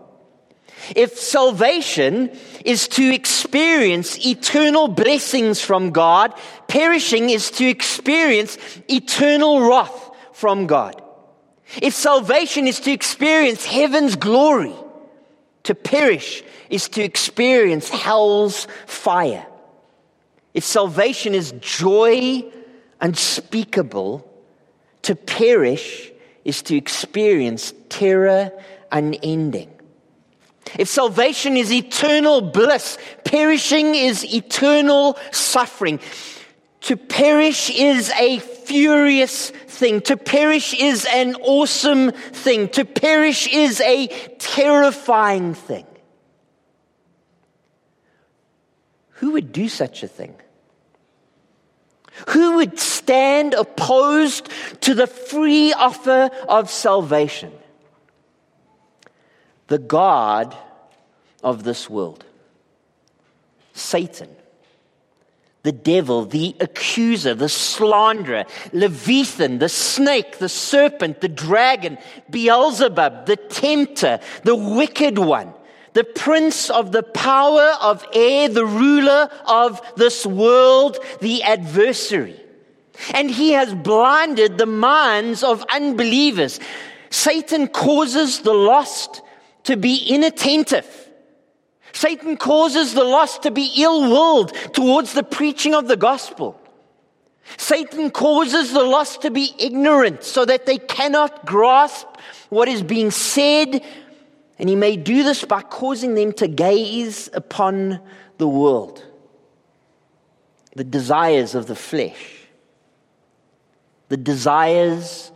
If 0.96 1.20
salvation 1.20 2.32
is 2.64 2.88
to 2.90 3.14
experience 3.14 4.26
eternal 4.26 4.88
blessings 4.88 5.62
from 5.62 5.92
God, 5.92 6.34
perishing 6.68 7.30
is 7.30 7.52
to 7.52 7.66
experience 7.68 8.58
eternal 8.88 9.68
wrath 9.70 10.10
from 10.32 10.68
God. 10.68 11.02
If 11.82 11.94
salvation 11.94 12.66
is 12.66 12.80
to 12.82 12.92
experience 12.92 13.66
heaven's 13.66 14.16
glory, 14.16 14.74
to 15.64 15.76
perish 15.76 16.44
is 16.70 16.88
to 16.90 17.04
experience 17.04 17.90
hell's 17.90 18.68
fire. 18.88 19.46
If 20.54 20.64
salvation 20.64 21.36
is 21.36 21.54
joy 21.60 22.44
unspeakable, 23.02 24.29
to 25.04 25.16
perish 25.16 26.12
is 26.46 26.62
to 26.64 26.76
experience 26.76 27.74
terror 27.90 28.52
unending. 28.92 29.70
If 30.78 30.88
salvation 30.88 31.58
is 31.58 31.72
eternal 31.72 32.42
bliss, 32.42 32.98
perishing 33.24 33.96
is 33.96 34.24
eternal 34.26 35.18
suffering. 35.32 36.00
To 36.82 36.96
perish 36.96 37.70
is 37.70 38.12
a 38.12 38.40
furious 38.40 39.50
thing. 39.50 40.02
To 40.02 40.16
perish 40.16 40.74
is 40.74 41.08
an 41.12 41.36
awesome 41.36 42.12
thing. 42.12 42.70
To 42.70 42.86
perish 42.86 43.48
is 43.52 43.82
a 43.82 44.08
terrifying 44.38 45.54
thing. 45.56 45.86
Who 49.20 49.32
would 49.32 49.52
do 49.52 49.68
such 49.68 50.04
a 50.04 50.08
thing? 50.08 50.36
Who 52.30 52.58
would 52.58 52.80
stand 52.80 53.54
opposed 53.54 54.50
to 54.82 54.94
the 54.94 55.08
free 55.08 55.74
offer 55.74 56.30
of 56.48 56.70
salvation? 56.70 57.52
The 59.68 59.78
God 59.78 60.56
of 61.44 61.64
this 61.64 61.90
world, 61.90 62.26
Satan, 63.74 64.30
the 65.64 65.72
devil, 65.72 66.26
the 66.26 66.56
accuser, 66.60 67.34
the 67.34 67.50
slanderer, 67.50 68.46
Leviathan, 68.74 69.60
the 69.60 69.70
snake, 69.70 70.40
the 70.40 70.50
serpent, 70.50 71.22
the 71.22 71.30
dragon, 71.30 71.98
Beelzebub, 72.30 73.26
the 73.26 73.36
tempter, 73.36 74.20
the 74.44 74.56
wicked 74.56 75.20
one 75.20 75.54
the 76.00 76.06
prince 76.06 76.70
of 76.70 76.94
the 76.94 77.04
power 77.04 77.74
of 77.82 78.06
air, 78.14 78.48
the 78.48 78.66
ruler 78.66 79.30
of 79.46 79.82
this 79.98 80.26
world, 80.26 80.98
the 81.20 81.44
adversary. 81.44 82.40
And 83.14 83.30
he 83.30 83.52
has 83.52 83.74
blinded 83.74 84.58
the 84.58 84.66
minds 84.66 85.44
of 85.44 85.62
unbelievers. 85.70 86.62
Satan 87.10 87.68
causes 87.68 88.40
the 88.40 88.54
lost 88.54 89.22
to 89.66 89.76
be 89.76 89.98
inattentive. 89.98 90.88
Satan 91.92 92.38
causes 92.38 92.94
the 92.94 93.04
lost 93.04 93.44
to 93.44 93.52
be 93.52 93.70
ill 93.76 94.10
willed 94.10 94.54
towards 94.72 95.12
the 95.12 95.24
preaching 95.24 95.76
of 95.76 95.90
the 95.90 95.98
gospel. 95.98 96.58
Satan 97.58 98.10
causes 98.10 98.72
the 98.72 98.84
lost 98.84 99.24
to 99.24 99.32
be 99.32 99.54
ignorant 99.60 100.24
so 100.24 100.46
that 100.46 100.66
they 100.66 100.78
cannot 100.78 101.46
grasp 101.46 102.08
what 102.48 102.70
is 102.70 102.84
being 102.84 103.12
said. 103.12 103.84
And 104.60 104.68
he 104.68 104.76
may 104.76 104.98
do 104.98 105.24
this 105.24 105.46
by 105.46 105.62
causing 105.62 106.16
them 106.16 106.34
to 106.34 106.48
gaze 106.48 107.30
upon 107.34 108.02
the 108.38 108.48
world, 108.48 109.06
the 110.76 110.84
desires 110.84 111.56
of 111.56 111.68
the 111.68 111.76
flesh, 111.76 112.42
the 114.10 114.18
desires 114.18 115.32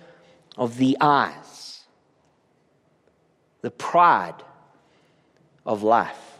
of 0.57 0.77
the 0.77 0.97
eyes, 0.99 1.81
the 3.61 3.71
pride 3.71 4.43
of 5.65 5.83
life, 5.83 6.39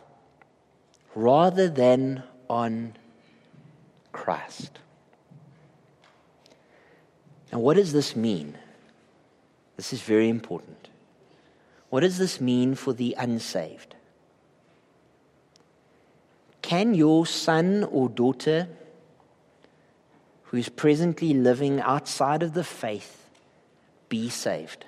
rather 1.16 1.70
than 1.70 2.22
on 2.50 2.98
Christ. 4.12 4.80
Now, 7.52 7.60
what 7.60 7.78
does 7.78 7.94
this 7.94 8.13
mean? 8.13 8.58
This 9.78 9.94
is 9.94 10.02
very 10.02 10.28
important. 10.28 10.90
What 11.94 12.00
does 12.00 12.18
this 12.18 12.42
mean 12.42 12.74
for 12.74 12.92
the 12.92 13.14
unsaved? 13.20 13.94
Can 16.64 16.96
your 16.96 17.28
son 17.28 17.84
or 17.84 18.10
daughter 18.10 18.68
who 20.46 20.58
is 20.58 20.70
presently 20.70 21.36
living 21.36 21.80
outside 21.80 22.42
of 22.42 22.56
the 22.56 22.64
faith 22.64 23.30
be 24.10 24.28
saved? 24.28 24.86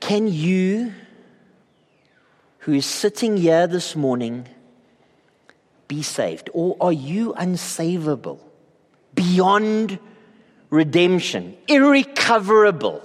Can 0.00 0.26
you, 0.26 0.92
who 2.64 2.72
is 2.72 2.86
sitting 2.86 3.36
here 3.36 3.68
this 3.68 3.94
morning, 3.94 4.48
be 5.86 6.02
saved? 6.02 6.50
Or 6.52 6.76
are 6.80 6.92
you 6.92 7.32
unsavable? 7.34 8.40
beyond 9.14 10.00
redemption, 10.70 11.56
irrecoverable. 11.68 13.02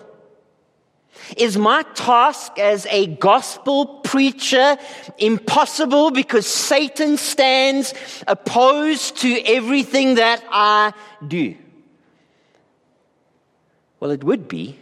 Is 1.37 1.57
my 1.57 1.83
task 1.95 2.59
as 2.59 2.85
a 2.89 3.07
gospel 3.07 3.85
preacher 4.03 4.77
impossible 5.17 6.11
because 6.11 6.47
Satan 6.47 7.17
stands 7.17 7.93
opposed 8.27 9.17
to 9.17 9.41
everything 9.45 10.15
that 10.15 10.43
I 10.51 10.93
do? 11.27 11.55
Well, 13.99 14.11
it 14.11 14.23
would 14.23 14.47
be, 14.47 14.77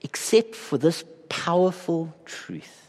except 0.00 0.54
for 0.54 0.78
this 0.78 1.04
powerful 1.28 2.14
truth. 2.24 2.88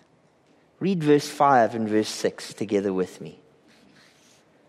Read 0.79 1.03
verse 1.03 1.27
5 1.27 1.75
and 1.75 1.89
verse 1.89 2.09
6 2.09 2.53
together 2.53 2.93
with 2.93 3.19
me. 3.19 3.39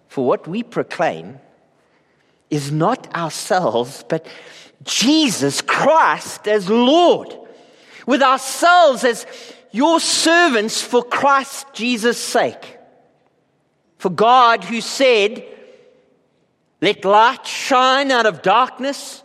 For 0.08 0.25
what 0.25 0.49
we 0.49 0.62
proclaim 0.62 1.38
is 2.50 2.73
not 2.73 3.14
ourselves, 3.14 4.04
but 4.08 4.26
Jesus 4.85 5.61
Christ 5.61 6.47
as 6.49 6.68
Lord, 6.68 7.37
with 8.06 8.23
ourselves 8.23 9.04
as 9.04 9.26
your 9.70 10.00
servants 10.00 10.80
for 10.80 11.02
Christ 11.02 11.66
Jesus' 11.73 12.23
sake. 12.23 12.78
For 13.99 14.11
God, 14.11 14.64
who 14.64 14.80
said, 14.80 15.44
Let 16.80 17.04
light 17.04 17.47
shine 17.47 18.11
out 18.11 18.26
of 18.26 18.42
darkness, 18.42 19.23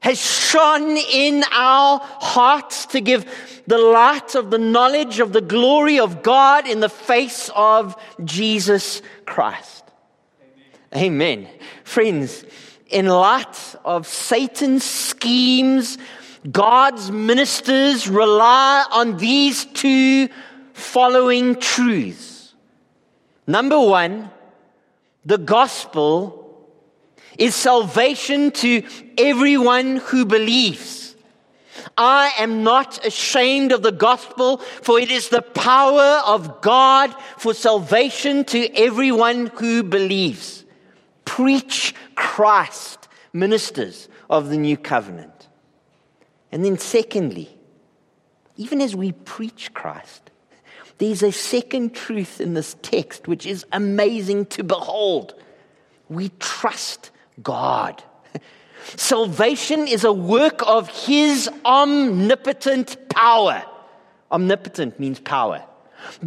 has 0.00 0.18
shone 0.18 0.96
in 0.96 1.44
our 1.50 2.00
hearts 2.02 2.86
to 2.86 3.00
give 3.00 3.26
the 3.66 3.78
light 3.78 4.34
of 4.36 4.50
the 4.50 4.58
knowledge 4.58 5.18
of 5.18 5.32
the 5.32 5.40
glory 5.40 5.98
of 5.98 6.22
God 6.22 6.68
in 6.68 6.80
the 6.80 6.88
face 6.88 7.50
of 7.54 8.00
Jesus 8.24 9.02
Christ. 9.26 9.84
Amen. 10.94 11.48
Friends, 11.84 12.44
in 12.88 13.06
light 13.06 13.76
of 13.84 14.06
Satan's 14.06 14.84
schemes, 14.84 15.98
God's 16.50 17.10
ministers 17.10 18.08
rely 18.08 18.84
on 18.90 19.16
these 19.16 19.64
two 19.66 20.28
following 20.72 21.56
truths. 21.56 22.54
Number 23.46 23.78
one, 23.78 24.30
the 25.24 25.38
gospel 25.38 26.68
is 27.36 27.54
salvation 27.54 28.50
to 28.50 28.82
everyone 29.16 29.96
who 29.96 30.24
believes. 30.24 31.16
I 31.96 32.32
am 32.38 32.62
not 32.62 33.04
ashamed 33.04 33.72
of 33.72 33.82
the 33.82 33.92
gospel, 33.92 34.58
for 34.58 34.98
it 34.98 35.10
is 35.10 35.28
the 35.28 35.42
power 35.42 36.22
of 36.26 36.60
God 36.60 37.14
for 37.38 37.54
salvation 37.54 38.44
to 38.46 38.72
everyone 38.74 39.48
who 39.54 39.82
believes 39.82 40.64
preach 41.28 41.94
Christ, 42.18 43.06
ministers 43.32 44.08
of 44.28 44.48
the 44.48 44.56
new 44.56 44.76
covenant. 44.76 45.46
And 46.50 46.64
then, 46.64 46.76
secondly, 46.76 47.48
even 48.56 48.80
as 48.80 48.96
we 48.96 49.12
preach 49.12 49.72
Christ, 49.72 50.32
there's 50.98 51.22
a 51.22 51.30
second 51.30 51.94
truth 51.94 52.40
in 52.40 52.54
this 52.54 52.74
text 52.82 53.28
which 53.28 53.46
is 53.46 53.64
amazing 53.70 54.46
to 54.46 54.64
behold. 54.64 55.34
We 56.08 56.30
trust 56.40 57.12
God. 57.40 58.02
Salvation 58.96 59.86
is 59.86 60.02
a 60.02 60.12
work 60.12 60.60
of 60.66 60.88
His 60.88 61.48
omnipotent 61.64 62.96
power. 63.10 63.62
Omnipotent 64.32 64.98
means 64.98 65.20
power. 65.20 65.64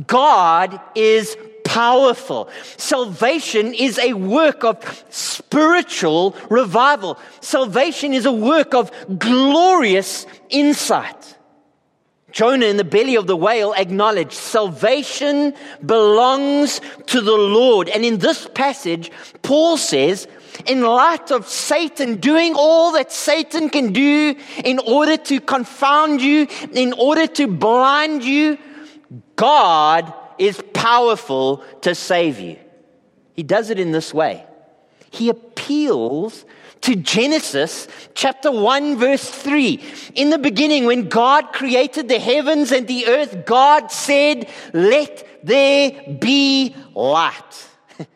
God 0.08 0.80
is 0.96 1.36
powerful. 1.72 2.50
Salvation 2.76 3.74
is 3.74 3.98
a 3.98 4.12
work 4.12 4.66
of 4.66 5.06
spiritual 5.10 6.36
revival. 6.50 7.18
Salvation 7.40 8.14
is 8.14 8.26
a 8.26 8.32
work 8.32 8.74
of 8.74 8.92
glorious 9.18 10.26
insight. 10.50 11.38
Jonah 12.34 12.66
in 12.66 12.76
the 12.76 12.84
belly 12.84 13.16
of 13.16 13.26
the 13.26 13.38
whale 13.38 13.72
acknowledged 13.72 14.34
salvation 14.34 15.54
belongs 15.86 16.82
to 17.08 17.22
the 17.22 17.38
Lord. 17.38 17.88
And 17.88 18.04
in 18.04 18.18
this 18.18 18.50
passage, 18.54 19.10
Paul 19.42 19.78
says, 19.78 20.28
in 20.66 20.82
light 20.82 21.32
of 21.32 21.48
Satan 21.48 22.18
doing 22.18 22.54
all 22.54 22.92
that 22.94 23.14
Satan 23.14 23.70
can 23.70 23.94
do 23.94 24.36
in 24.66 24.80
order 24.80 25.16
to 25.16 25.40
confound 25.40 26.22
you, 26.22 26.48
in 26.74 26.92
order 26.94 27.28
to 27.28 27.48
blind 27.48 28.26
you, 28.26 28.58
God 29.38 30.14
is 30.42 30.60
powerful 30.74 31.64
to 31.82 31.94
save 31.94 32.40
you. 32.40 32.58
He 33.36 33.44
does 33.44 33.70
it 33.70 33.80
in 33.80 33.92
this 33.92 34.12
way. 34.12 34.44
He 35.12 35.30
appeals 35.30 36.46
to 36.82 36.96
Genesis 36.96 37.88
chapter 38.16 38.52
1 38.52 38.98
verse 38.98 39.30
3. 39.30 39.80
In 40.16 40.32
the 40.32 40.40
beginning, 40.40 40.86
when 40.86 41.10
God 41.10 41.54
created 41.54 42.10
the 42.10 42.18
heavens 42.18 42.72
and 42.72 42.88
the 42.88 43.06
earth, 43.06 43.46
God 43.46 43.92
said, 43.92 44.50
let 44.74 45.46
there 45.46 46.18
be 46.20 46.76
light. 46.96 47.68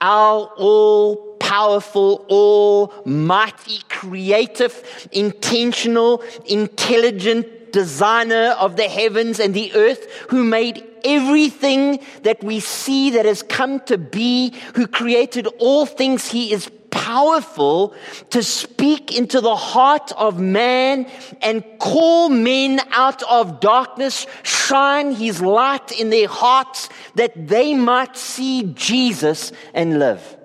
Our 0.00 0.46
all 0.56 1.36
powerful, 1.36 2.26
almighty, 2.28 3.78
creative, 3.88 5.08
intentional, 5.12 6.24
intelligent 6.46 7.46
designer 7.72 8.54
of 8.58 8.76
the 8.76 8.88
heavens 8.88 9.40
and 9.40 9.54
the 9.54 9.72
earth 9.74 10.10
who 10.28 10.44
made 10.44 10.84
everything 11.04 12.00
that 12.22 12.42
we 12.42 12.60
see 12.60 13.10
that 13.10 13.24
has 13.24 13.42
come 13.42 13.80
to 13.80 13.98
be, 13.98 14.54
who 14.74 14.86
created 14.86 15.46
all 15.58 15.86
things. 15.86 16.30
He 16.30 16.52
is 16.52 16.70
powerful 16.90 17.94
to 18.30 18.42
speak 18.42 19.16
into 19.16 19.40
the 19.40 19.56
heart 19.56 20.12
of 20.12 20.40
man 20.40 21.06
and 21.40 21.64
call 21.78 22.28
men 22.28 22.80
out 22.90 23.22
of 23.24 23.60
darkness, 23.60 24.26
shine 24.42 25.12
his 25.12 25.40
light 25.40 25.92
in 25.92 26.10
their 26.10 26.28
hearts 26.28 26.88
that 27.14 27.48
they 27.48 27.74
might 27.74 28.16
see 28.16 28.64
Jesus 28.74 29.52
and 29.72 29.98
live. 29.98 30.36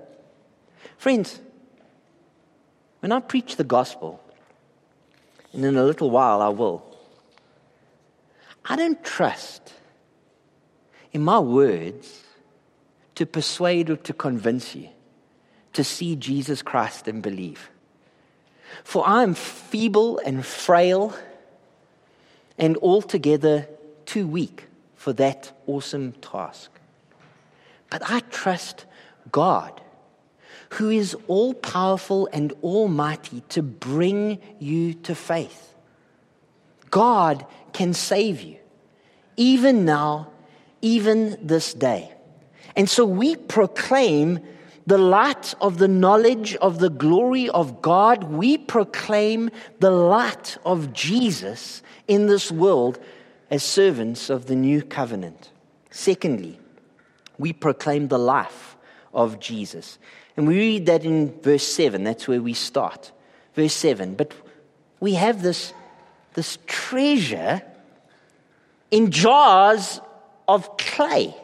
Friends, 0.98 1.40
when 3.00 3.12
I 3.12 3.20
preach 3.20 3.58
the 3.58 3.64
gospel, 3.64 4.20
and 5.54 5.64
in 5.64 5.78
a 5.78 5.84
little 5.84 6.10
while 6.10 6.42
I 6.42 6.50
will, 6.50 6.95
I 8.68 8.76
don't 8.76 9.04
trust 9.04 9.74
in 11.14 11.24
my 11.24 11.40
words 11.40 12.24
to 13.16 13.26
persuade 13.26 13.90
or 13.90 13.98
to 13.98 14.14
convince 14.14 14.76
you 14.76 14.90
to 15.74 15.84
see 15.84 16.16
Jesus 16.16 16.62
Christ 16.62 17.08
and 17.08 17.22
believe. 17.22 17.70
For 18.84 19.08
I 19.08 19.24
am 19.24 19.34
feeble 19.34 20.20
and 20.26 20.46
frail 20.46 21.14
and 22.58 22.78
altogether 22.78 23.68
too 24.06 24.28
weak 24.28 24.66
for 24.96 25.14
that 25.14 25.52
awesome 25.68 26.14
task. 26.14 26.72
But 27.90 28.02
I 28.10 28.22
trust 28.32 28.86
God 29.32 29.82
who 30.72 30.90
is 30.90 31.16
all 31.28 31.54
powerful 31.54 32.28
and 32.34 32.52
almighty 32.64 33.42
to 33.50 33.62
bring 33.62 34.40
you 34.60 34.94
to 34.94 35.14
faith. 35.14 35.75
God 36.96 37.46
can 37.74 37.94
save 37.94 38.42
you, 38.42 38.56
even 39.36 39.84
now, 39.84 40.30
even 40.82 41.38
this 41.46 41.74
day. 41.74 42.14
And 42.74 42.90
so 42.90 43.04
we 43.04 43.36
proclaim 43.36 44.40
the 44.88 44.98
light 44.98 45.54
of 45.60 45.78
the 45.78 45.90
knowledge 45.90 46.56
of 46.56 46.80
the 46.80 46.90
glory 46.90 47.50
of 47.50 47.82
God. 47.82 48.24
We 48.24 48.58
proclaim 48.58 49.50
the 49.82 49.92
light 49.92 50.58
of 50.64 50.94
Jesus 50.94 51.84
in 52.08 52.28
this 52.28 52.50
world 52.50 52.98
as 53.52 53.62
servants 53.62 54.30
of 54.30 54.46
the 54.46 54.56
new 54.56 54.82
covenant. 54.82 55.52
Secondly, 55.92 56.58
we 57.38 57.52
proclaim 57.52 58.08
the 58.08 58.20
life 58.20 58.78
of 59.14 59.42
Jesus. 59.42 60.00
And 60.38 60.48
we 60.48 60.58
read 60.58 60.86
that 60.86 61.04
in 61.04 61.42
verse 61.42 61.68
7. 61.68 62.06
That's 62.06 62.26
where 62.26 62.42
we 62.42 62.54
start. 62.54 63.12
Verse 63.54 63.74
7. 63.74 64.16
But 64.16 64.34
we 65.02 65.16
have 65.16 65.42
this, 65.42 65.74
this 66.36 66.58
treasure 66.68 67.62
in 68.92 69.10
jars 69.10 70.00
of 70.48 70.78
clay 70.78 71.36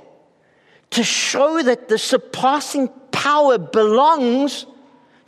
to 0.91 1.04
show 1.04 1.63
that 1.63 1.88
the 1.88 1.97
surpassing 1.97 2.89
power 3.12 3.58
belongs 3.58 4.65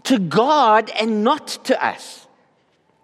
to 0.03 0.19
God 0.19 0.91
and 0.99 1.23
not 1.23 1.47
to 1.65 1.83
us. 1.83 2.27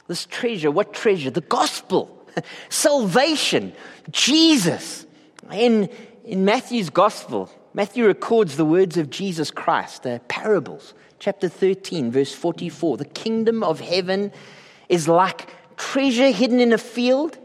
This 0.07 0.25
treasure, 0.25 0.69
what 0.69 0.93
treasure? 0.93 1.31
The 1.31 1.41
gospel, 1.41 2.25
salvation, 2.69 3.73
Jesus. 4.11 5.05
In, 5.51 5.89
in 6.25 6.45
Matthew's 6.45 6.89
gospel, 6.89 7.49
Matthew 7.73 8.05
records 8.05 8.57
the 8.57 8.65
words 8.65 8.97
of 8.97 9.09
Jesus 9.09 9.51
Christ, 9.51 10.03
the 10.03 10.19
parables. 10.27 10.93
Chapter 11.19 11.47
13, 11.47 12.11
verse 12.11 12.33
44. 12.33 12.97
The 12.97 13.05
kingdom 13.05 13.63
of 13.63 13.79
heaven 13.79 14.31
is 14.89 15.07
like 15.07 15.49
treasure 15.79 16.29
hidden 16.29 16.59
in 16.59 16.73
a 16.73 16.77
field, 16.77 17.37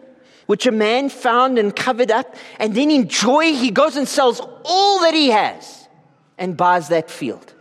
which 0.47 0.67
a 0.67 0.73
man 0.73 1.09
found 1.09 1.59
and 1.59 1.75
covered 1.75 2.11
up. 2.11 2.37
And 2.59 2.75
then 2.75 2.91
in 2.91 3.09
joy, 3.09 3.55
he 3.55 3.71
goes 3.71 3.97
and 3.97 4.07
sells 4.07 4.41
all 4.65 5.01
that 5.01 5.15
he 5.15 5.31
has 5.31 5.89
and 6.37 6.57
buys 6.57 6.89
that 6.89 7.11
field. 7.11 7.55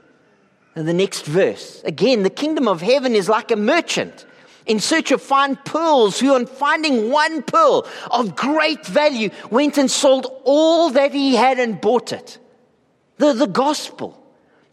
And 0.76 0.88
the 0.88 0.94
next 0.94 1.26
verse 1.26 1.82
again, 1.86 2.24
the 2.24 2.30
kingdom 2.30 2.68
of 2.68 2.82
heaven 2.82 3.14
is 3.16 3.30
like 3.30 3.52
a 3.52 3.56
merchant 3.56 4.26
in 4.66 4.80
search 4.80 5.12
of 5.12 5.22
fine 5.22 5.58
pearls, 5.58 6.20
who, 6.20 6.34
on 6.34 6.46
finding 6.46 7.12
one 7.12 7.44
pearl 7.44 7.86
of 8.10 8.36
great 8.36 8.86
value, 8.86 9.30
went 9.50 9.78
and 9.78 9.92
sold 9.92 10.26
all 10.46 10.90
that 10.92 11.14
he 11.14 11.36
had 11.36 11.60
and 11.60 11.82
bought 11.82 12.14
it. 12.14 12.38
The, 13.18 13.34
the 13.34 13.48
gospel, 13.48 14.23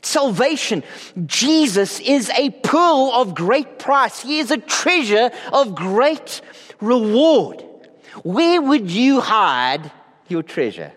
salvation. 0.02 0.82
Jesus 1.26 2.00
is 2.00 2.30
a 2.30 2.50
pearl 2.50 3.12
of 3.14 3.34
great 3.34 3.78
price. 3.78 4.20
He 4.20 4.38
is 4.38 4.50
a 4.50 4.58
treasure 4.58 5.30
of 5.52 5.74
great 5.74 6.40
reward. 6.80 7.64
Where 8.22 8.60
would 8.60 8.90
you 8.90 9.20
hide 9.20 9.90
your 10.28 10.42
treasure? 10.42 10.92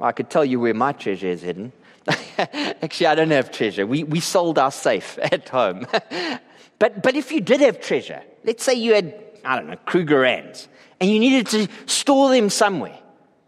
I 0.00 0.12
could 0.12 0.28
tell 0.28 0.44
you 0.44 0.60
where 0.60 0.74
my 0.74 0.92
treasure 0.92 1.28
is 1.28 1.42
hidden. 1.42 1.72
Actually, 2.38 3.06
I 3.06 3.14
don't 3.14 3.30
have 3.30 3.50
treasure. 3.50 3.86
We, 3.86 4.04
we 4.04 4.20
sold 4.20 4.58
our 4.58 4.70
safe 4.70 5.18
at 5.22 5.48
home. 5.48 5.86
but, 6.78 7.02
but 7.02 7.14
if 7.16 7.32
you 7.32 7.40
did 7.40 7.60
have 7.60 7.80
treasure, 7.80 8.22
let's 8.44 8.62
say 8.62 8.74
you 8.74 8.94
had, 8.94 9.14
I 9.44 9.56
don't 9.56 9.68
know, 9.68 9.78
Krugerrands, 9.86 10.68
and 11.00 11.10
you 11.10 11.18
needed 11.18 11.46
to 11.48 11.68
store 11.86 12.30
them 12.30 12.50
somewhere, 12.50 12.98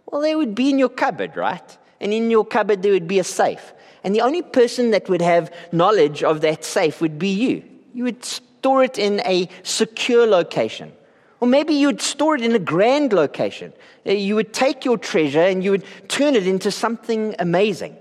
well, 0.07 0.23
they 0.23 0.35
would 0.35 0.55
be 0.55 0.71
in 0.71 0.79
your 0.79 0.89
cupboard, 0.89 1.37
right? 1.37 1.79
and 2.01 2.13
in 2.13 2.31
your 2.31 2.45
cupboard 2.45 2.83
there 2.83 2.93
would 2.93 3.09
be 3.09 3.19
a 3.19 3.25
safe. 3.25 3.73
And 4.05 4.15
the 4.15 4.21
only 4.21 4.43
person 4.43 4.91
that 4.91 5.09
would 5.09 5.23
have 5.23 5.53
knowledge 5.73 6.23
of 6.23 6.41
that 6.43 6.65
safe 6.65 7.01
would 7.01 7.19
be 7.19 7.29
you. 7.29 7.65
You 7.95 8.05
would 8.05 8.25
store 8.25 8.85
it 8.85 8.99
in 8.99 9.21
a 9.21 9.49
secure 9.63 10.27
location. 10.27 10.93
Or 11.41 11.49
maybe 11.49 11.75
you 11.75 11.89
would 11.89 12.01
store 12.01 12.35
it 12.35 12.43
in 12.43 12.55
a 12.55 12.59
grand 12.59 13.13
location. 13.13 13.73
Uh, 14.07 14.13
you 14.13 14.35
would 14.35 14.53
take 14.53 14.85
your 14.85 14.99
treasure 14.99 15.41
and 15.41 15.63
you 15.63 15.71
would 15.71 15.85
turn 16.09 16.35
it 16.35 16.47
into 16.47 16.71
something 16.71 17.35
amazing. 17.39 17.97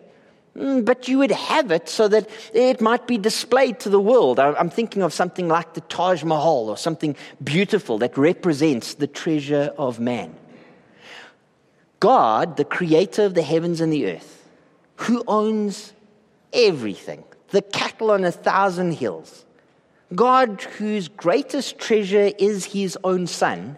Mm, 0.57 0.83
but 0.83 1.07
you 1.07 1.19
would 1.19 1.31
have 1.31 1.71
it 1.71 1.87
so 1.87 2.07
that 2.07 2.27
it 2.51 2.81
might 2.81 3.05
be 3.05 3.17
displayed 3.17 3.79
to 3.81 3.89
the 3.89 3.99
world. 3.99 4.39
I'm 4.39 4.71
thinking 4.71 5.03
of 5.03 5.13
something 5.13 5.47
like 5.47 5.75
the 5.75 5.81
Taj 5.81 6.23
Mahal 6.23 6.69
or 6.69 6.77
something 6.77 7.15
beautiful 7.43 7.99
that 7.99 8.17
represents 8.17 8.95
the 8.95 9.05
treasure 9.05 9.71
of 9.77 9.99
man. 9.99 10.35
God, 11.99 12.57
the 12.57 12.65
creator 12.65 13.23
of 13.23 13.35
the 13.35 13.43
heavens 13.43 13.81
and 13.81 13.93
the 13.93 14.07
earth, 14.07 14.36
who 14.97 15.23
owns 15.27 15.93
everything, 16.53 17.23
the 17.49 17.61
cattle 17.61 18.11
on 18.11 18.23
a 18.23 18.31
thousand 18.31 18.91
hills, 18.93 19.45
God, 20.13 20.61
whose 20.77 21.07
greatest 21.07 21.79
treasure 21.79 22.31
is 22.37 22.65
his 22.65 22.97
own 23.03 23.27
son, 23.27 23.77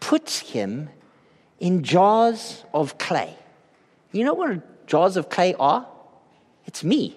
puts 0.00 0.40
him 0.40 0.88
in 1.60 1.82
jars 1.82 2.64
of 2.74 2.98
clay. 2.98 3.36
You 4.12 4.24
know 4.24 4.34
what 4.34 4.86
jars 4.86 5.16
of 5.16 5.28
clay 5.28 5.54
are? 5.58 5.86
It's 6.66 6.84
me, 6.84 7.16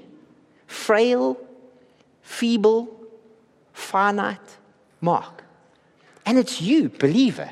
frail, 0.68 1.38
feeble, 2.22 2.90
finite 3.74 4.58
Mark. 5.02 5.44
And 6.26 6.38
it's 6.38 6.62
you, 6.62 6.90
believer 6.90 7.52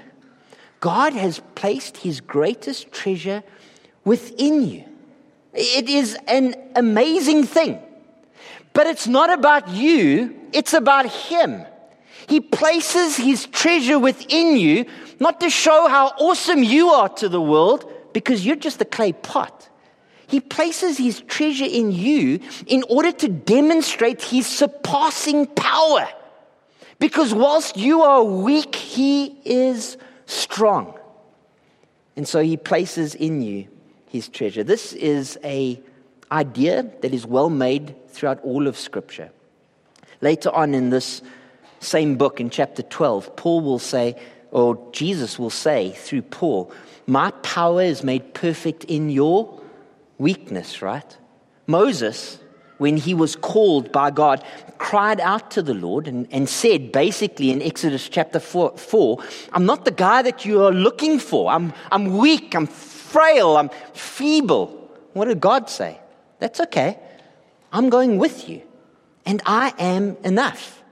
God 0.80 1.14
has 1.14 1.40
placed 1.56 1.98
his 1.98 2.20
greatest 2.20 2.92
treasure 2.92 3.42
within 4.04 4.68
you. 4.68 4.84
It 5.54 5.88
is 5.90 6.18
an 6.28 6.56
amazing 6.76 7.44
thing. 7.44 7.80
But 8.74 8.88
it's 8.88 9.08
not 9.08 9.32
about 9.32 9.70
you, 9.70 10.36
it's 10.52 10.74
about 10.74 11.06
him. 11.06 11.66
He 12.28 12.40
places 12.40 13.18
his 13.18 13.46
treasure 13.48 14.00
within 14.00 14.58
you, 14.58 14.86
not 15.20 15.40
to 15.42 15.50
show 15.50 15.88
how 15.88 16.08
awesome 16.20 16.64
you 16.64 16.90
are 16.90 17.10
to 17.10 17.30
the 17.30 17.42
world, 17.42 17.90
because 18.14 18.46
you're 18.46 18.56
just 18.56 18.82
a 18.82 18.86
clay 18.86 19.14
pot. 19.14 19.70
He 20.28 20.40
places 20.40 20.98
his 20.98 21.22
treasure 21.22 21.66
in 21.66 21.92
you 21.92 22.40
in 22.66 22.84
order 22.90 23.12
to 23.12 23.28
demonstrate 23.28 24.24
his 24.24 24.48
surpassing 24.48 25.46
power. 25.46 26.08
Because 26.98 27.34
whilst 27.34 27.78
you 27.78 28.02
are 28.02 28.24
weak, 28.24 28.74
he 28.74 29.38
is 29.46 29.98
strong. 30.26 30.98
And 32.16 32.28
so 32.28 32.42
he 32.42 32.58
places 32.58 33.14
in 33.14 33.42
you 33.42 33.68
his 34.14 34.30
treasure. 34.30 34.64
This 34.64 34.94
is 34.94 35.40
a 35.44 35.82
idea 36.32 36.84
that 37.02 37.14
is 37.14 37.26
well 37.26 37.50
made 37.50 37.96
throughout 38.10 38.40
all 38.44 38.68
of 38.68 38.78
scripture. 38.78 39.32
Later 40.22 40.52
on 40.52 40.74
in 40.76 40.92
this 40.92 41.24
same 41.80 42.16
book 42.16 42.40
in 42.40 42.52
chapter 42.52 42.84
12, 42.84 43.36
Paul 43.36 43.62
will 43.62 43.80
say 43.80 44.16
or 44.52 44.78
Jesus 44.92 45.40
will 45.40 45.50
say 45.50 45.92
through 45.94 46.22
Paul, 46.22 46.72
my 47.08 47.32
power 47.42 47.82
is 47.82 48.04
made 48.04 48.36
perfect 48.36 48.84
in 48.84 49.10
your 49.10 49.60
weakness, 50.20 50.84
right? 50.84 51.18
Moses 51.66 52.38
when 52.78 52.98
he 52.98 53.14
was 53.14 53.36
called 53.36 53.92
by 53.92 54.12
God, 54.12 54.44
cried 54.78 55.22
out 55.22 55.52
to 55.52 55.62
the 55.62 55.74
Lord 55.74 56.08
and, 56.08 56.28
and 56.32 56.50
said, 56.50 56.92
basically 56.92 57.50
in 57.50 57.62
Exodus 57.62 58.10
chapter 58.10 58.40
4, 58.40 58.78
4, 58.78 59.24
I'm 59.54 59.66
not 59.66 59.86
the 59.86 59.92
guy 59.92 60.22
that 60.22 60.44
you 60.44 60.62
are 60.64 60.72
looking 60.74 61.18
for. 61.20 61.50
I'm, 61.52 61.72
I'm 61.92 62.18
weak, 62.18 62.54
I'm 62.54 62.68
frail, 63.14 63.58
I'm 63.58 63.70
feeble. 63.94 64.68
What 65.14 65.26
did 65.26 65.40
God 65.40 65.70
say? 65.70 66.00
That's 66.40 66.60
okay. 66.60 67.00
I'm 67.72 67.90
going 67.90 68.18
with 68.18 68.50
you, 68.50 68.62
and 69.26 69.42
I 69.46 69.74
am 69.78 70.18
enough. 70.24 70.84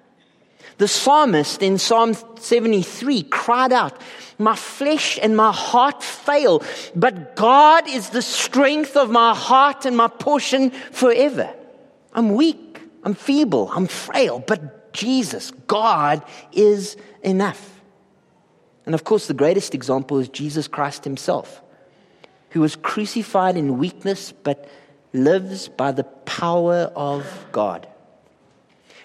The 0.77 0.87
psalmist 0.87 1.61
in 1.61 1.77
Psalm 1.77 2.15
73 2.39 3.23
cried 3.23 3.71
out, 3.71 3.99
My 4.39 4.55
flesh 4.55 5.19
and 5.21 5.35
my 5.37 5.51
heart 5.51 6.01
fail, 6.01 6.63
but 6.95 7.35
God 7.35 7.87
is 7.87 8.09
the 8.09 8.21
strength 8.21 8.97
of 8.97 9.11
my 9.11 9.35
heart 9.35 9.85
and 9.85 9.95
my 9.95 10.07
portion 10.07 10.71
forever. 10.91 11.53
I'm 12.13 12.33
weak, 12.33 12.79
I'm 13.03 13.13
feeble, 13.13 13.69
I'm 13.71 13.87
frail, 13.87 14.43
but 14.45 14.93
Jesus, 14.93 15.51
God, 15.67 16.23
is 16.51 16.97
enough. 17.21 17.81
And 18.85 18.95
of 18.95 19.03
course, 19.03 19.27
the 19.27 19.33
greatest 19.33 19.75
example 19.75 20.17
is 20.19 20.29
Jesus 20.29 20.67
Christ 20.67 21.03
himself, 21.03 21.61
who 22.51 22.61
was 22.61 22.75
crucified 22.75 23.57
in 23.57 23.77
weakness 23.77 24.31
but 24.31 24.69
lives 25.13 25.67
by 25.67 25.91
the 25.91 26.03
power 26.03 26.91
of 26.95 27.45
God. 27.51 27.87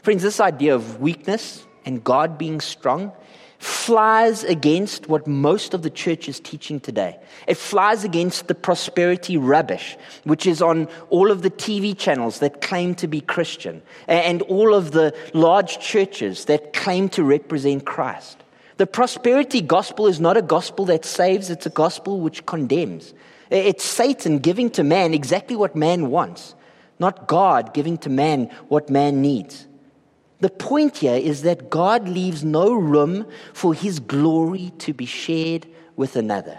Friends, 0.02 0.22
this 0.22 0.40
idea 0.40 0.74
of 0.74 1.00
weakness 1.00 1.66
and 1.84 2.02
God 2.04 2.38
being 2.38 2.60
strong 2.60 3.12
flies 3.58 4.44
against 4.44 5.08
what 5.08 5.26
most 5.26 5.72
of 5.72 5.82
the 5.82 5.90
church 5.90 6.28
is 6.28 6.38
teaching 6.38 6.78
today. 6.78 7.18
It 7.46 7.56
flies 7.56 8.04
against 8.04 8.48
the 8.48 8.54
prosperity 8.54 9.36
rubbish, 9.36 9.96
which 10.24 10.46
is 10.46 10.60
on 10.60 10.88
all 11.08 11.30
of 11.30 11.42
the 11.42 11.50
TV 11.50 11.96
channels 11.96 12.40
that 12.40 12.60
claim 12.60 12.94
to 12.96 13.08
be 13.08 13.20
Christian 13.20 13.82
and 14.06 14.42
all 14.42 14.74
of 14.74 14.90
the 14.90 15.14
large 15.32 15.78
churches 15.78 16.44
that 16.44 16.72
claim 16.72 17.08
to 17.10 17.24
represent 17.24 17.86
Christ. 17.86 18.38
The 18.76 18.86
prosperity 18.86 19.62
gospel 19.62 20.06
is 20.06 20.20
not 20.20 20.36
a 20.36 20.42
gospel 20.42 20.84
that 20.86 21.04
saves, 21.04 21.48
it's 21.48 21.64
a 21.64 21.70
gospel 21.70 22.20
which 22.20 22.44
condemns. 22.44 23.14
It's 23.50 23.84
Satan 23.84 24.38
giving 24.38 24.70
to 24.70 24.82
man 24.82 25.14
exactly 25.14 25.56
what 25.56 25.76
man 25.76 26.10
wants. 26.10 26.54
not 26.98 27.26
God 27.26 27.74
giving 27.74 27.98
to 27.98 28.08
man 28.08 28.46
what 28.68 28.88
man 28.88 29.20
needs. 29.20 29.66
The 30.40 30.50
point 30.50 30.98
here 30.98 31.16
is 31.16 31.42
that 31.42 31.70
God 31.70 32.08
leaves 32.08 32.44
no 32.44 32.72
room 32.72 33.26
for 33.52 33.74
his 33.74 34.00
glory 34.00 34.72
to 34.78 34.92
be 34.92 35.06
shared 35.06 35.66
with 35.94 36.16
another. 36.16 36.58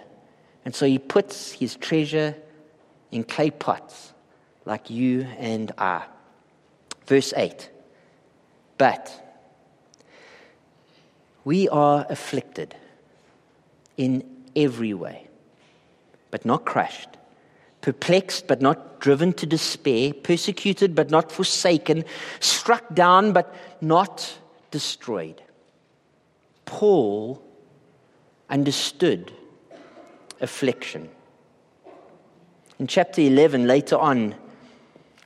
And 0.65 0.75
so 0.75 0.85
he 0.85 0.99
puts 0.99 1.53
his 1.53 1.75
treasure 1.75 2.35
in 3.11 3.23
clay 3.23 3.51
pots 3.51 4.13
like 4.65 4.89
you 4.89 5.21
and 5.37 5.71
I. 5.77 6.05
Verse 7.05 7.33
8 7.35 7.69
But 8.77 9.23
we 11.45 11.69
are 11.69 12.05
afflicted 12.09 12.75
in 13.95 14.23
every 14.55 14.93
way, 14.93 15.26
but 16.31 16.45
not 16.45 16.65
crushed, 16.65 17.09
perplexed 17.81 18.47
but 18.47 18.61
not 18.61 18.99
driven 18.99 19.33
to 19.33 19.45
despair, 19.45 20.13
persecuted 20.13 20.95
but 20.95 21.09
not 21.09 21.31
forsaken, 21.31 22.03
struck 22.39 22.93
down 22.93 23.33
but 23.33 23.53
not 23.81 24.37
destroyed. 24.71 25.41
Paul 26.65 27.41
understood 28.49 29.31
affliction. 30.41 31.09
In 32.79 32.87
chapter 32.87 33.21
11, 33.21 33.65
later 33.65 33.97
on 33.97 34.35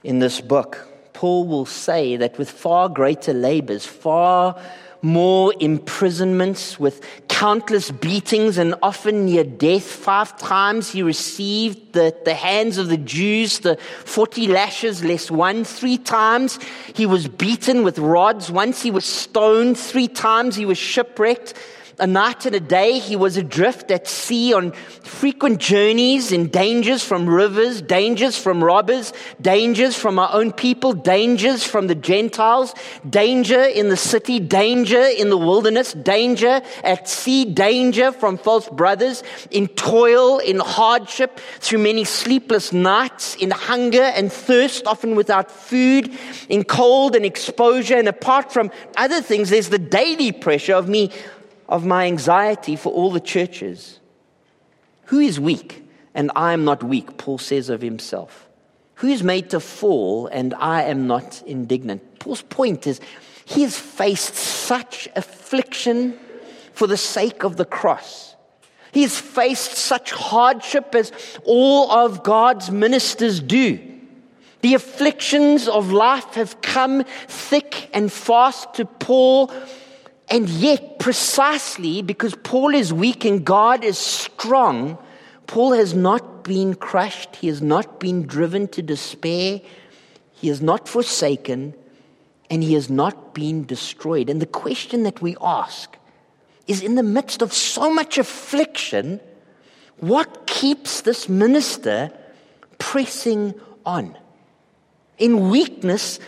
in 0.04 0.20
this 0.20 0.40
book, 0.40 0.88
Paul 1.14 1.48
will 1.48 1.66
say 1.66 2.16
that 2.16 2.38
with 2.38 2.50
far 2.50 2.90
greater 2.90 3.34
labors, 3.34 3.86
far 3.86 4.60
more 5.02 5.54
imprisonments, 5.60 6.80
with 6.80 7.28
countless 7.41 7.89
beatings 7.89 8.60
and 8.60 8.75
often 8.84 9.25
near 9.25 9.43
death. 9.43 9.82
Five 9.82 10.38
times 10.38 10.91
he 10.91 11.01
received 11.01 11.93
the, 11.93 12.15
the 12.23 12.36
hands 12.36 12.77
of 12.77 12.88
the 12.88 12.97
Jews, 12.97 13.62
the 13.62 13.77
40 13.77 14.45
lashes 14.45 15.04
less 15.04 15.32
one. 15.32 15.63
Three 15.63 15.97
times 15.97 16.60
he 16.93 17.08
was 17.08 17.27
beaten 17.27 17.82
with 17.82 17.97
rods. 17.97 18.51
Once 18.51 18.84
he 18.84 18.91
was 18.91 19.06
stoned. 19.06 19.75
Three 19.80 20.08
times 20.08 20.56
he 20.56 20.67
was 20.67 20.77
shipwrecked. 20.77 21.56
A 21.99 22.08
night 22.08 22.45
and 22.45 22.56
a 22.56 22.60
day 22.60 22.99
he 22.99 23.15
was 23.15 23.38
adrift 23.38 23.91
at 23.91 24.08
sea 24.08 24.54
on 24.54 24.71
frequent 24.71 25.60
journeys 25.60 26.32
in 26.32 26.47
dangers 26.47 27.04
from 27.04 27.27
rivers, 27.27 27.82
dangers 27.82 28.38
from 28.38 28.63
robbers, 28.63 29.13
dangers 29.41 29.95
from 29.95 30.17
our 30.17 30.30
own 30.34 30.51
people, 30.51 30.93
dangers 30.93 31.63
from 31.63 31.88
the 31.88 31.95
Gentiles, 31.95 32.73
danger 33.08 33.62
in 33.62 33.89
the 33.89 33.97
city, 33.97 34.39
danger 34.39 35.01
in 35.01 35.30
the 35.30 35.38
wilderness, 35.38 35.93
danger 35.93 36.62
at 36.84 37.08
sea, 37.08 37.45
danger 37.45 38.12
from 38.12 38.38
false 38.38 38.69
brothers, 38.69 39.23
in 39.51 39.67
toil, 39.67 40.39
in 40.39 40.60
hardship, 40.60 41.39
through 41.60 41.80
many 41.80 42.04
sleepless 42.04 42.71
nights, 42.71 43.36
in 43.36 43.51
hunger 43.51 44.01
and 44.01 44.32
thirst, 44.32 44.88
often 44.88 45.15
without 45.15 45.51
food, 45.51 46.12
in 46.49 46.63
cold 46.63 47.15
and 47.15 47.25
exposure. 47.25 47.97
And 47.97 48.08
apart 48.08 48.51
from 48.51 48.71
other 48.97 49.21
things, 49.21 49.49
there's 49.49 49.69
the 49.69 49.80
daily 49.80 50.32
pressure 50.32 50.73
of 50.73 50.88
me 50.88 51.12
of 51.71 51.86
my 51.86 52.05
anxiety 52.05 52.75
for 52.75 52.91
all 52.91 53.12
the 53.12 53.21
churches. 53.21 54.01
Who 55.05 55.19
is 55.19 55.39
weak 55.39 55.84
and 56.13 56.29
I 56.36 56.51
am 56.51 56.65
not 56.65 56.84
weak? 56.84 57.17
Paul 57.17 57.38
says 57.38 57.69
of 57.69 57.81
himself. 57.81 58.49
Who 58.95 59.07
is 59.07 59.23
made 59.23 59.49
to 59.51 59.62
fall 59.62 60.27
and 60.27 60.53
I 60.55 60.84
am 60.84 61.07
not 61.07 61.41
indignant? 61.47 62.19
Paul's 62.19 62.41
point 62.43 62.86
is 62.86 62.99
he 63.45 63.62
has 63.62 63.79
faced 63.79 64.36
such 64.36 65.07
affliction 65.15 66.19
for 66.73 66.88
the 66.88 66.97
sake 66.97 67.43
of 67.43 67.55
the 67.55 67.65
cross. 67.65 68.36
He 68.91 69.03
has 69.03 69.17
faced 69.17 69.71
such 69.71 70.12
hardship 70.12 70.93
as 70.93 71.13
all 71.45 71.89
of 71.89 72.21
God's 72.21 72.69
ministers 72.69 73.39
do. 73.39 73.79
The 74.60 74.73
afflictions 74.73 75.69
of 75.69 75.91
life 75.91 76.34
have 76.34 76.62
come 76.62 77.05
thick 77.27 77.89
and 77.93 78.12
fast 78.12 78.73
to 78.75 78.86
Paul 78.86 79.51
and 80.32 80.50
yet, 80.50 80.98
precisely 80.98 82.02
because 82.02 82.34
Paul 82.36 82.74
is 82.74 82.94
weak 82.94 83.26
and 83.26 83.44
God 83.44 83.84
is 83.84 83.98
strong, 83.98 84.98
Paul 85.46 85.74
has 85.74 85.94
not 85.94 86.46
been 86.46 86.74
crushed. 86.74 87.36
He 87.36 87.48
has 87.48 87.62
not 87.62 88.00
been 88.00 88.26
driven 88.26 88.70
to 88.70 88.82
despair. 88.82 89.60
He 90.32 90.48
has 90.48 90.62
not 90.62 90.88
forsaken. 90.88 91.74
And 92.50 92.63
he 92.63 92.76
has 92.76 92.89
not 92.89 93.34
been 93.34 93.65
destroyed. 93.65 94.30
And 94.30 94.41
the 94.41 94.46
question 94.46 95.04
that 95.04 95.22
we 95.22 95.36
ask 95.41 95.98
is 96.65 96.82
in 96.82 96.96
the 96.96 97.04
midst 97.04 97.41
of 97.41 97.52
so 97.52 97.94
much 97.94 98.17
affliction, 98.17 99.20
what 99.98 100.48
keeps 100.48 101.02
this 101.02 101.28
minister 101.28 102.10
pressing 102.78 103.54
on? 103.86 104.17
In 105.17 105.50
weakness, 105.50 106.20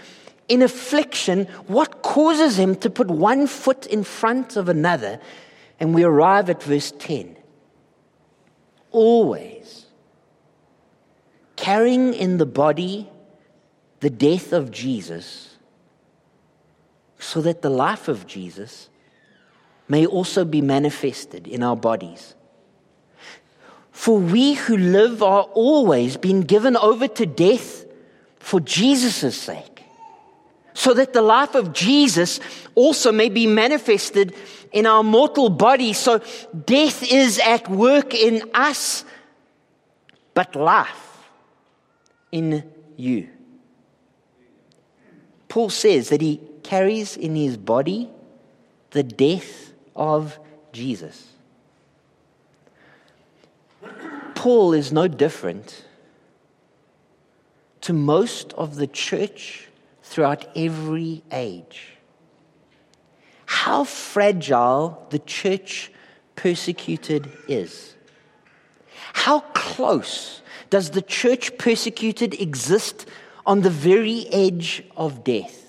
in 0.47 0.61
affliction, 0.61 1.45
what 1.67 2.01
causes 2.01 2.59
him 2.59 2.75
to 2.77 2.89
put 2.89 3.07
one 3.07 3.47
foot 3.47 3.85
in 3.85 4.03
front 4.03 4.55
of 4.55 4.69
another? 4.69 5.19
And 5.79 5.93
we 5.93 6.03
arrive 6.03 6.49
at 6.49 6.61
verse 6.61 6.91
10. 6.99 7.37
Always 8.91 9.85
carrying 11.55 12.13
in 12.13 12.37
the 12.37 12.45
body 12.45 13.09
the 14.01 14.09
death 14.09 14.51
of 14.51 14.69
Jesus, 14.69 15.57
so 17.17 17.41
that 17.41 17.61
the 17.61 17.69
life 17.69 18.09
of 18.09 18.27
Jesus 18.27 18.89
may 19.87 20.05
also 20.05 20.43
be 20.43 20.61
manifested 20.61 21.47
in 21.47 21.63
our 21.63 21.77
bodies. 21.77 22.35
For 23.91 24.19
we 24.19 24.55
who 24.55 24.75
live 24.75 25.23
are 25.23 25.43
always 25.53 26.17
being 26.17 26.41
given 26.41 26.75
over 26.75 27.07
to 27.07 27.25
death 27.25 27.85
for 28.39 28.59
Jesus' 28.59 29.39
sake 29.39 29.72
so 30.73 30.93
that 30.93 31.13
the 31.13 31.21
life 31.21 31.55
of 31.55 31.73
Jesus 31.73 32.39
also 32.75 33.11
may 33.11 33.29
be 33.29 33.47
manifested 33.47 34.35
in 34.71 34.85
our 34.85 35.03
mortal 35.03 35.49
body. 35.49 35.93
So 35.93 36.19
death 36.65 37.03
is 37.03 37.39
at 37.39 37.69
work 37.69 38.13
in 38.13 38.49
us, 38.53 39.05
but 40.33 40.55
life 40.55 41.27
in 42.31 42.63
you. 42.97 43.29
Paul 45.47 45.69
says 45.69 46.09
that 46.09 46.21
he 46.21 46.41
carries 46.63 47.15
in 47.15 47.35
his 47.35 47.57
body 47.57 48.09
the 48.91 49.03
death 49.03 49.73
of 49.95 50.39
Jesus. 50.71 51.27
Paul 54.33 54.73
is 54.73 54.91
no 54.91 55.07
different 55.07 55.85
to 57.81 57.93
most 57.93 58.53
of 58.53 58.75
the 58.75 58.87
church 58.87 59.67
throughout 60.13 60.45
every 60.55 61.23
age. 61.31 61.87
How 63.47 63.83
fragile 63.83 65.07
the 65.09 65.17
church 65.17 65.91
persecuted 66.35 67.31
is. 67.47 67.95
How 69.13 69.39
close 69.55 70.43
does 70.69 70.91
the 70.91 71.01
church 71.01 71.57
persecuted 71.57 72.39
exist 72.39 73.07
on 73.43 73.61
the 73.61 73.71
very 73.71 74.27
edge 74.31 74.83
of 74.95 75.23
death? 75.23 75.59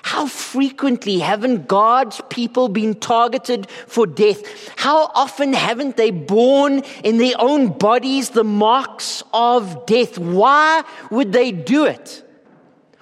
How 0.00 0.26
frequently 0.26 1.18
haven't 1.18 1.68
God's 1.68 2.22
people 2.30 2.70
been 2.70 2.94
targeted 2.94 3.68
for 3.68 4.06
death? 4.06 4.40
How 4.78 5.10
often 5.14 5.52
haven't 5.52 5.98
they 5.98 6.10
borne 6.10 6.84
in 7.04 7.18
their 7.18 7.34
own 7.38 7.76
bodies 7.76 8.30
the 8.30 8.44
marks 8.44 9.22
of 9.34 9.84
death? 9.84 10.16
Why 10.16 10.84
would 11.10 11.34
they 11.34 11.52
do 11.52 11.84
it? 11.84 12.22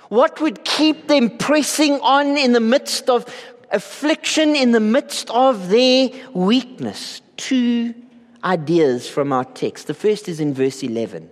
What 0.08 0.40
would 0.40 0.64
keep 0.64 1.08
them 1.08 1.30
pressing 1.38 2.00
on 2.00 2.36
in 2.36 2.52
the 2.52 2.60
midst 2.60 3.08
of 3.08 3.26
affliction, 3.70 4.54
in 4.54 4.72
the 4.72 4.80
midst 4.80 5.30
of 5.30 5.68
their 5.68 6.10
weakness? 6.32 7.20
Two 7.36 7.94
ideas 8.42 9.08
from 9.08 9.32
our 9.32 9.44
text. 9.44 9.86
The 9.86 9.94
first 9.94 10.28
is 10.28 10.40
in 10.40 10.54
verse 10.54 10.82
11 10.82 11.30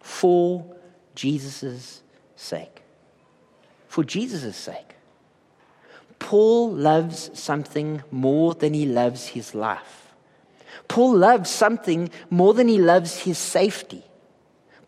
for 0.00 0.64
Jesus' 1.14 2.02
sake. 2.36 2.82
For 3.88 4.04
Jesus' 4.04 4.56
sake. 4.56 4.94
Paul 6.18 6.72
loves 6.72 7.30
something 7.38 8.02
more 8.10 8.54
than 8.54 8.72
he 8.74 8.86
loves 8.86 9.28
his 9.28 9.54
life. 9.54 10.14
Paul 10.88 11.16
loves 11.16 11.50
something 11.50 12.10
more 12.30 12.54
than 12.54 12.68
he 12.68 12.78
loves 12.78 13.18
his 13.18 13.38
safety. 13.38 14.04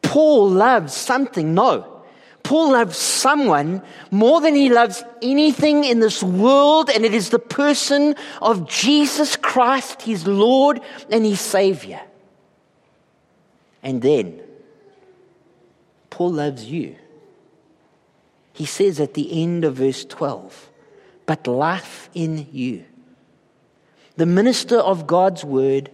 Paul 0.02 0.48
loves 0.48 0.94
something, 0.94 1.54
no, 1.54 1.97
Paul 2.48 2.72
loves 2.72 2.96
someone 2.96 3.82
more 4.10 4.40
than 4.40 4.54
he 4.54 4.70
loves 4.70 5.04
anything 5.20 5.84
in 5.84 6.00
this 6.00 6.22
world, 6.22 6.88
and 6.88 7.04
it 7.04 7.12
is 7.12 7.28
the 7.28 7.38
person 7.38 8.16
of 8.40 8.66
Jesus 8.66 9.36
Christ, 9.36 10.00
his 10.00 10.26
Lord 10.26 10.80
and 11.10 11.26
his 11.26 11.42
Savior. 11.42 12.00
And 13.82 14.00
then, 14.00 14.40
Paul 16.08 16.32
loves 16.32 16.64
you. 16.64 16.96
He 18.54 18.64
says 18.64 18.98
at 18.98 19.12
the 19.12 19.42
end 19.42 19.66
of 19.66 19.74
verse 19.74 20.06
12, 20.06 20.70
but 21.26 21.46
life 21.46 22.08
in 22.14 22.48
you. 22.50 22.86
The 24.16 24.24
minister 24.24 24.78
of 24.78 25.06
God's 25.06 25.44
word 25.44 25.90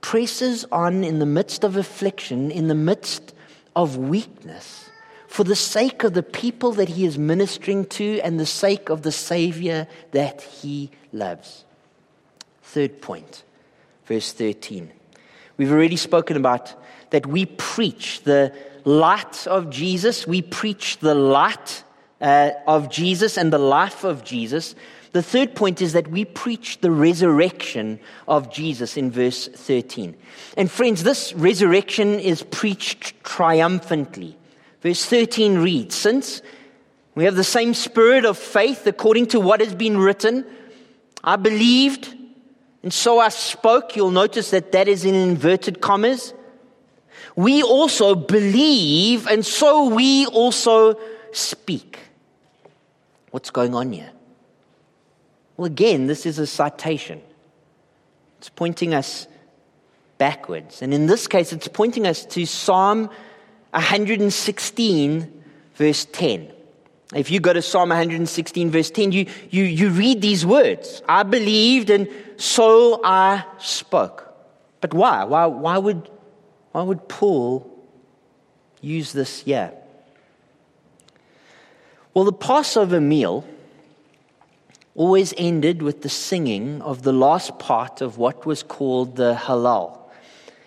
presses 0.00 0.64
on 0.72 1.04
in 1.04 1.18
the 1.18 1.26
midst 1.26 1.64
of 1.64 1.76
affliction, 1.76 2.50
in 2.50 2.68
the 2.68 2.74
midst 2.74 3.34
of 3.76 3.98
weakness 3.98 4.88
for 5.32 5.44
the 5.44 5.56
sake 5.56 6.04
of 6.04 6.12
the 6.12 6.22
people 6.22 6.72
that 6.72 6.90
he 6.90 7.06
is 7.06 7.16
ministering 7.16 7.86
to 7.86 8.20
and 8.20 8.38
the 8.38 8.44
sake 8.44 8.90
of 8.90 9.00
the 9.00 9.10
Savior 9.10 9.88
that 10.10 10.42
he 10.42 10.90
loves. 11.10 11.64
Third 12.62 13.00
point, 13.00 13.42
verse 14.04 14.34
13. 14.34 14.92
We've 15.56 15.72
already 15.72 15.96
spoken 15.96 16.36
about 16.36 16.74
that 17.12 17.24
we 17.26 17.46
preach 17.46 18.20
the 18.24 18.52
light 18.84 19.46
of 19.46 19.70
Jesus, 19.70 20.26
we 20.26 20.42
preach 20.42 20.98
the 20.98 21.14
light 21.14 21.82
uh, 22.20 22.50
of 22.66 22.90
Jesus 22.90 23.38
and 23.38 23.50
the 23.50 23.58
life 23.58 24.04
of 24.04 24.24
Jesus. 24.24 24.74
The 25.12 25.22
third 25.22 25.54
point 25.54 25.80
is 25.80 25.94
that 25.94 26.08
we 26.08 26.26
preach 26.26 26.82
the 26.82 26.90
resurrection 26.90 28.00
of 28.28 28.52
Jesus 28.52 28.98
in 28.98 29.10
verse 29.10 29.48
13. 29.48 30.14
And 30.58 30.70
friends, 30.70 31.04
this 31.04 31.32
resurrection 31.32 32.20
is 32.20 32.42
preached 32.42 33.24
triumphantly. 33.24 34.36
Verse 34.82 35.04
13 35.04 35.58
reads 35.58 35.94
Since 35.94 36.42
we 37.14 37.24
have 37.24 37.36
the 37.36 37.44
same 37.44 37.72
spirit 37.72 38.24
of 38.24 38.36
faith 38.36 38.86
according 38.86 39.26
to 39.28 39.40
what 39.40 39.60
has 39.60 39.74
been 39.74 39.96
written, 39.96 40.44
I 41.22 41.36
believed, 41.36 42.12
and 42.82 42.92
so 42.92 43.20
I 43.20 43.28
spoke. 43.28 43.96
You'll 43.96 44.10
notice 44.10 44.50
that 44.50 44.72
that 44.72 44.88
is 44.88 45.04
in 45.04 45.14
inverted 45.14 45.80
commas. 45.80 46.34
We 47.36 47.62
also 47.62 48.14
believe, 48.14 49.26
and 49.28 49.46
so 49.46 49.88
we 49.88 50.26
also 50.26 50.98
speak. 51.30 51.98
What's 53.30 53.50
going 53.50 53.74
on 53.74 53.92
here? 53.92 54.10
Well, 55.56 55.66
again, 55.66 56.08
this 56.08 56.26
is 56.26 56.38
a 56.38 56.46
citation. 56.46 57.22
It's 58.38 58.48
pointing 58.48 58.92
us 58.92 59.28
backwards. 60.18 60.82
And 60.82 60.92
in 60.92 61.06
this 61.06 61.28
case, 61.28 61.52
it's 61.52 61.68
pointing 61.68 62.06
us 62.06 62.24
to 62.26 62.44
Psalm 62.44 63.08
116, 63.72 65.42
verse 65.74 66.06
10. 66.12 66.52
If 67.14 67.30
you 67.30 67.40
go 67.40 67.52
to 67.52 67.60
Psalm 67.60 67.90
116, 67.90 68.70
verse 68.70 68.90
10, 68.90 69.12
you, 69.12 69.26
you, 69.50 69.64
you 69.64 69.90
read 69.90 70.22
these 70.22 70.46
words 70.46 71.02
I 71.08 71.22
believed, 71.24 71.90
and 71.90 72.08
so 72.36 73.00
I 73.04 73.44
spoke. 73.58 74.34
But 74.80 74.94
why? 74.94 75.24
Why, 75.24 75.46
why, 75.46 75.78
would, 75.78 76.08
why 76.72 76.82
would 76.82 77.08
Paul 77.08 77.68
use 78.80 79.12
this 79.12 79.40
here? 79.40 79.72
Well, 82.14 82.24
the 82.24 82.32
Passover 82.32 83.00
meal 83.00 83.46
always 84.94 85.32
ended 85.38 85.82
with 85.82 86.02
the 86.02 86.08
singing 86.08 86.82
of 86.82 87.02
the 87.02 87.12
last 87.12 87.58
part 87.58 88.00
of 88.00 88.18
what 88.18 88.44
was 88.44 88.62
called 88.62 89.16
the 89.16 89.34
Hallel. 89.34 90.01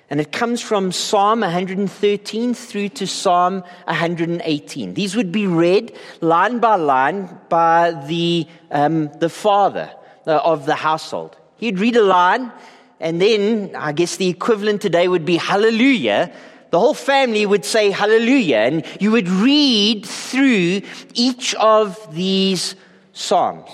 And 0.10 0.22
it 0.22 0.32
comes 0.32 0.62
from 0.62 0.92
Psalm 0.92 1.42
113 1.42 2.54
through 2.54 2.90
to 2.90 3.08
Psalm 3.08 3.64
118. 3.86 4.94
These 4.94 5.16
would 5.16 5.32
be 5.32 5.48
read 5.48 5.98
line 6.22 6.60
by 6.60 6.76
line 6.76 7.40
by 7.50 7.92
the, 8.08 8.48
um, 8.70 9.10
the 9.20 9.30
father 9.30 9.90
uh, 10.28 10.40
of 10.44 10.68
the 10.68 10.76
household. 10.76 11.36
He'd 11.58 11.80
read 11.80 11.96
a 11.96 12.04
line, 12.04 12.52
and 13.00 13.20
then 13.20 13.76
I 13.76 13.94
guess 13.94 14.18
the 14.18 14.28
equivalent 14.28 14.82
today 14.82 15.08
would 15.08 15.26
be 15.26 15.38
hallelujah. 15.38 16.32
The 16.70 16.80
whole 16.80 16.94
family 16.94 17.46
would 17.46 17.66
say 17.66 17.90
hallelujah, 17.90 18.58
and 18.58 18.86
you 19.00 19.12
would 19.12 19.28
read 19.28 20.06
through 20.06 20.82
each 21.16 21.56
of 21.56 22.14
these 22.14 22.76
psalms 23.14 23.70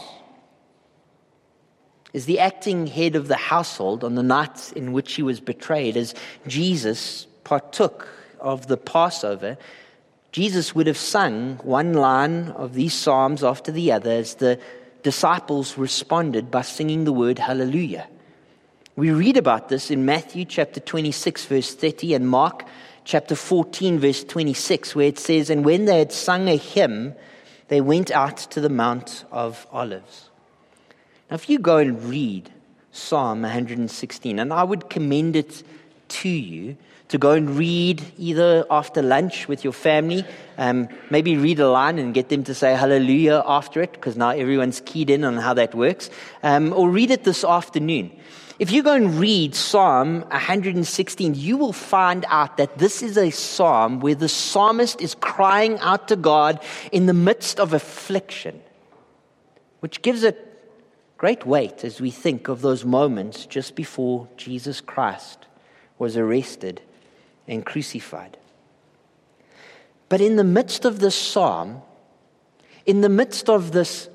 is 2.14 2.26
the 2.26 2.40
acting 2.40 2.88
head 2.88 3.16
of 3.16 3.28
the 3.28 3.36
household 3.36 4.04
on 4.04 4.16
the 4.16 4.24
night 4.24 4.74
in 4.76 4.92
which 4.92 5.14
he 5.14 5.24
was 5.24 5.40
betrayed, 5.40 5.96
as 5.96 6.14
Jesus 6.48 7.28
partook 7.44 8.08
of 8.40 8.68
the 8.68 8.78
Passover, 8.78 9.58
Jesus 10.32 10.74
would 10.74 10.88
have 10.88 10.98
sung 10.98 11.58
one 11.58 11.94
line 11.94 12.50
of 12.50 12.74
these 12.74 12.94
psalms 12.94 13.44
after 13.44 13.72
the 13.72 13.92
other 13.92 14.12
as 14.12 14.36
the 14.36 14.60
disciples 15.04 15.78
responded 15.78 16.50
by 16.50 16.62
singing 16.62 17.04
the 17.04 17.14
word 17.14 17.40
hallelujah. 17.40 18.08
We 18.96 19.12
read 19.12 19.38
about 19.38 19.70
this 19.70 19.90
in 19.90 20.06
Matthew 20.06 20.46
chapter 20.46 20.80
26, 20.80 21.46
verse 21.46 21.74
30, 21.74 22.14
and 22.14 22.30
Mark 22.30 22.66
chapter 23.04 23.36
14, 23.36 24.00
verse 24.00 24.24
26, 24.24 24.96
where 24.96 25.08
it 25.08 25.20
says, 25.20 25.50
And 25.50 25.66
when 25.66 25.86
they 25.86 26.00
had 26.00 26.12
sung 26.12 26.48
a 26.48 26.58
hymn, 26.58 27.16
they 27.70 27.82
went 27.82 28.12
out 28.12 28.38
to 28.38 28.62
the 28.62 28.70
Mount 28.70 29.24
of 29.32 29.66
Olives. 29.72 30.31
Now, 31.32 31.36
if 31.36 31.50
you 31.50 31.60
go 31.60 31.78
and 31.78 32.04
read 32.04 32.52
Psalm 32.92 33.44
116, 33.44 34.38
and 34.38 34.52
I 34.52 34.66
would 34.66 34.90
commend 34.90 35.38
it 35.38 35.64
to 36.10 36.28
you 36.28 36.76
to 37.08 37.18
go 37.18 37.32
and 37.32 37.52
read 37.52 38.04
either 38.18 38.66
after 38.70 39.02
lunch 39.02 39.48
with 39.48 39.64
your 39.64 39.72
family, 39.72 40.26
um, 40.58 40.90
maybe 41.10 41.38
read 41.38 41.62
a 41.62 41.70
line 41.70 42.00
and 42.00 42.14
get 42.14 42.28
them 42.28 42.44
to 42.44 42.54
say 42.54 42.76
hallelujah 42.76 43.44
after 43.46 43.82
it, 43.82 43.94
because 43.94 44.18
now 44.18 44.32
everyone's 44.32 44.82
keyed 44.82 45.10
in 45.10 45.24
on 45.24 45.38
how 45.38 45.54
that 45.54 45.74
works, 45.74 46.10
um, 46.44 46.74
or 46.74 46.90
read 46.90 47.12
it 47.12 47.24
this 47.24 47.46
afternoon. 47.46 48.12
If 48.60 48.70
you 48.70 48.84
go 48.84 48.94
and 48.94 49.18
read 49.18 49.56
Psalm 49.56 50.24
116, 50.32 51.36
you 51.36 51.56
will 51.56 51.72
find 51.72 52.26
out 52.28 52.58
that 52.58 52.78
this 52.78 53.02
is 53.02 53.18
a 53.18 53.30
psalm 53.30 54.02
where 54.02 54.16
the 54.16 54.28
psalmist 54.28 55.00
is 55.00 55.16
crying 55.16 55.80
out 55.80 56.10
to 56.10 56.18
God 56.18 56.62
in 56.92 57.06
the 57.06 57.14
midst 57.14 57.58
of 57.58 57.74
affliction, 57.74 58.62
which 59.80 60.02
gives 60.02 60.24
it 60.24 60.50
great 61.22 61.46
weight 61.46 61.84
as 61.84 62.02
we 62.02 62.10
think 62.10 62.48
of 62.48 62.64
those 62.64 62.84
moments 62.84 63.46
just 63.46 63.76
before 63.76 64.28
Jesus 64.38 64.82
Christ 64.82 65.46
was 66.00 66.18
arrested 66.18 66.82
and 67.48 67.64
crucified. 67.64 68.38
But 70.10 70.20
in 70.20 70.36
the 70.36 70.44
midst 70.44 70.84
of 70.84 70.98
this 70.98 71.14
psalm, 71.14 71.84
in 72.88 73.02
the 73.02 73.08
midst 73.08 73.52
of 73.52 73.72
this 73.72 74.10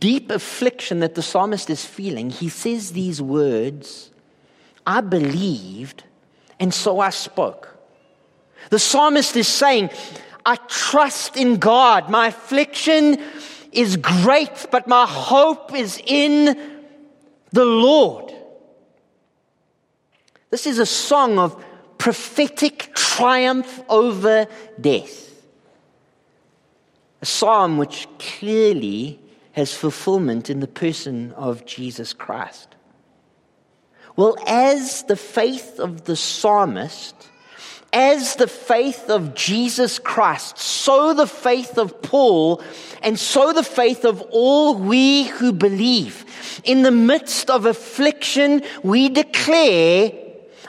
deep 0.00 0.30
affliction 0.30 1.00
that 1.00 1.16
the 1.16 1.20
psalmist 1.20 1.68
is 1.68 1.84
feeling, 1.84 2.30
he 2.30 2.48
says 2.48 2.92
these 2.92 3.20
words 3.20 4.10
I 4.86 5.02
believed, 5.02 6.04
and 6.58 6.72
so 6.72 6.98
I 7.00 7.10
spoke. 7.10 7.76
The 8.70 8.78
psalmist 8.78 9.36
is 9.36 9.48
saying, 9.48 9.90
I 10.46 10.56
trust 10.66 11.36
in 11.36 11.58
God. 11.58 12.08
My 12.08 12.28
affliction 12.28 13.18
is 13.76 13.96
great, 13.96 14.66
but 14.70 14.86
my 14.86 15.06
hope 15.06 15.74
is 15.74 16.00
in 16.06 16.58
the 17.52 17.64
Lord. 17.64 18.32
This 20.50 20.66
is 20.66 20.78
a 20.78 20.86
song 20.86 21.38
of 21.38 21.62
prophetic 21.98 22.92
triumph 22.94 23.82
over 23.88 24.46
death. 24.80 25.30
A 27.22 27.26
psalm 27.26 27.78
which 27.78 28.06
clearly 28.18 29.18
has 29.52 29.72
fulfillment 29.72 30.50
in 30.50 30.60
the 30.60 30.66
person 30.66 31.32
of 31.32 31.64
Jesus 31.64 32.12
Christ. 32.12 32.74
Well, 34.16 34.36
as 34.46 35.04
the 35.04 35.16
faith 35.16 35.80
of 35.80 36.04
the 36.04 36.16
psalmist 36.16 37.14
as 37.94 38.34
the 38.34 38.48
faith 38.48 39.08
of 39.08 39.36
Jesus 39.36 40.00
Christ, 40.00 40.58
so 40.58 41.14
the 41.14 41.28
faith 41.28 41.78
of 41.78 42.02
Paul, 42.02 42.60
and 43.02 43.16
so 43.16 43.52
the 43.52 43.62
faith 43.62 44.04
of 44.04 44.20
all 44.32 44.74
we 44.74 45.24
who 45.24 45.52
believe. 45.52 46.24
In 46.64 46.82
the 46.82 46.90
midst 46.90 47.48
of 47.50 47.66
affliction, 47.66 48.64
we 48.82 49.08
declare, 49.08 50.10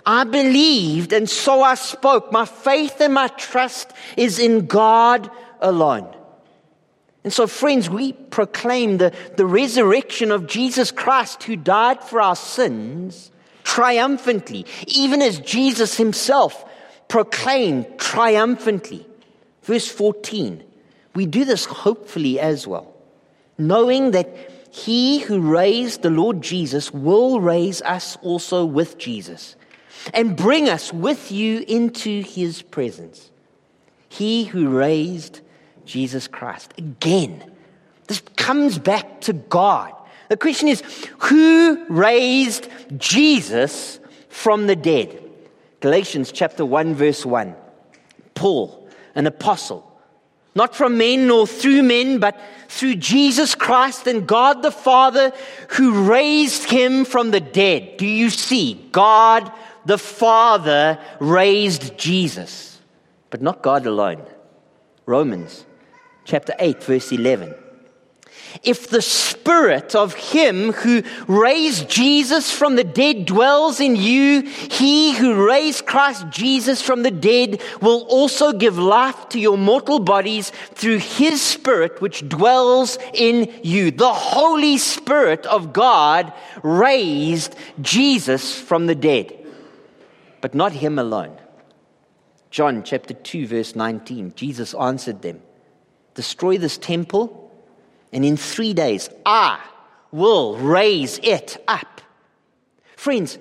I 0.06 0.24
believed, 0.26 1.14
and 1.14 1.28
so 1.28 1.64
I 1.64 1.74
spoke. 1.74 2.32
My 2.32 2.46
faith 2.46 3.02
and 3.02 3.16
my 3.16 3.28
trust 3.30 3.92
is 4.16 4.38
in 4.38 4.68
God 4.68 5.32
alone. 5.62 6.16
And 7.24 7.34
so, 7.34 7.48
friends, 7.48 7.90
we 7.90 8.14
proclaim 8.14 9.00
the, 9.00 9.12
the 9.36 9.48
resurrection 9.48 10.32
of 10.32 10.46
Jesus 10.46 10.92
Christ 10.92 11.42
who 11.42 11.56
died 11.56 12.04
for 12.04 12.22
our 12.22 12.36
sins 12.36 13.32
triumphantly, 13.64 14.68
even 14.86 15.24
as 15.24 15.40
Jesus 15.40 15.98
himself 15.98 16.64
proclaim 17.08 17.86
triumphantly. 17.98 19.08
Verse 19.64 19.88
14. 19.88 20.64
We 21.16 21.26
do 21.26 21.46
this 21.46 21.66
hopefully 21.66 22.40
as 22.40 22.68
well, 22.68 22.94
knowing 23.58 24.12
that 24.12 24.52
he 24.72 25.20
who 25.20 25.40
raised 25.40 26.02
the 26.02 26.10
Lord 26.10 26.42
Jesus 26.42 26.94
will 26.94 27.40
raise 27.40 27.82
us 27.84 28.18
also 28.22 28.66
with 28.66 28.98
Jesus 28.98 29.56
and 30.14 30.36
bring 30.36 30.68
us 30.68 30.92
with 30.92 31.32
you 31.32 31.64
into 31.68 32.22
his 32.22 32.62
presence. 32.62 33.32
He 34.10 34.44
who 34.44 34.70
raised 34.70 35.40
Jesus 35.86 36.28
Christ. 36.28 36.74
Again, 36.78 37.44
this 38.08 38.22
comes 38.36 38.78
back 38.78 39.22
to 39.22 39.34
God. 39.34 39.94
The 40.30 40.38
question 40.38 40.68
is 40.68 40.84
who 41.20 41.86
raised 41.88 42.68
Jesus 42.98 44.00
from 44.30 44.68
the 44.68 44.76
dead? 44.76 45.25
Galatians 45.86 46.32
chapter 46.32 46.66
1, 46.66 46.96
verse 46.96 47.24
1. 47.24 47.56
Paul, 48.34 48.90
an 49.14 49.28
apostle, 49.28 49.86
not 50.56 50.76
from 50.76 50.98
men 50.98 51.28
nor 51.28 51.46
through 51.46 51.84
men, 51.84 52.18
but 52.18 52.42
through 52.70 52.96
Jesus 52.96 53.54
Christ 53.54 54.08
and 54.08 54.26
God 54.26 54.64
the 54.64 54.72
Father 54.72 55.32
who 55.74 56.10
raised 56.10 56.72
him 56.72 57.06
from 57.06 57.30
the 57.30 57.40
dead. 57.40 57.98
Do 57.98 58.08
you 58.08 58.32
see? 58.32 58.90
God 58.92 59.52
the 59.86 60.00
Father 60.00 60.98
raised 61.20 61.96
Jesus, 62.00 62.82
but 63.30 63.44
not 63.44 63.62
God 63.62 63.86
alone. 63.86 64.26
Romans 65.06 65.68
chapter 66.24 66.56
8, 66.58 66.84
verse 66.84 67.12
11. 67.12 67.54
If 68.64 68.90
the 68.90 69.02
spirit 69.02 69.96
of 69.96 70.14
him 70.14 70.72
who 70.72 71.04
raised 71.28 71.90
Jesus 71.90 72.52
from 72.52 72.76
the 72.76 72.84
dead 72.84 73.26
dwells 73.26 73.80
in 73.80 73.96
you, 73.96 74.42
he 74.42 75.14
who 75.14 75.48
raised 75.48 75.86
Christ 75.86 76.30
Jesus 76.30 76.82
from 76.82 77.04
the 77.04 77.12
dead 77.12 77.62
will 77.82 78.04
also 78.04 78.54
give 78.54 78.78
life 78.78 79.30
to 79.30 79.40
your 79.40 79.58
mortal 79.58 80.00
bodies 80.00 80.52
through 80.74 80.98
his 80.98 81.42
spirit 81.42 82.02
which 82.02 82.28
dwells 82.28 82.98
in 83.14 83.52
you. 83.64 83.92
The 83.92 84.14
Holy 84.14 84.78
Spirit 84.78 85.46
of 85.46 85.74
God 85.74 86.34
raised 86.64 87.56
Jesus 87.82 88.58
from 88.58 88.88
the 88.88 88.96
dead, 88.96 89.38
but 90.42 90.56
not 90.56 90.72
him 90.72 90.98
alone. 90.98 91.38
John 92.52 92.84
chapter 92.84 93.14
2, 93.14 93.48
verse 93.48 93.76
19, 93.76 94.34
Jesus 94.36 94.74
answered 94.74 95.22
them 95.22 95.42
Destroy 96.14 96.58
this 96.58 96.78
temple 96.78 97.45
and 98.16 98.24
in 98.24 98.38
three 98.38 98.74
days, 98.74 99.10
I 99.26 99.60
will 100.10 100.56
raise 100.56 101.20
it 101.22 101.62
up. 101.68 102.00
Friends, 102.96 103.38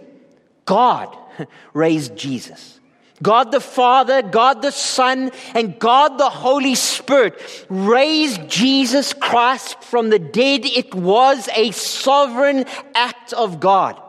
God 0.64 1.16
raised 1.72 2.16
Jesus. 2.16 2.80
God 3.22 3.52
the 3.52 3.60
Father, 3.60 4.20
God 4.20 4.62
the 4.62 4.72
Son, 4.72 5.30
and 5.54 5.78
God 5.78 6.18
the 6.18 6.28
Holy 6.28 6.74
Spirit 6.74 7.40
raised 7.68 8.48
Jesus 8.48 9.12
Christ 9.12 9.80
from 9.84 10.10
the 10.10 10.18
dead. 10.18 10.64
It 10.64 10.92
was 10.92 11.48
a 11.54 11.70
sovereign 11.70 12.64
act 12.96 13.32
of 13.32 13.60
God. 13.60 14.02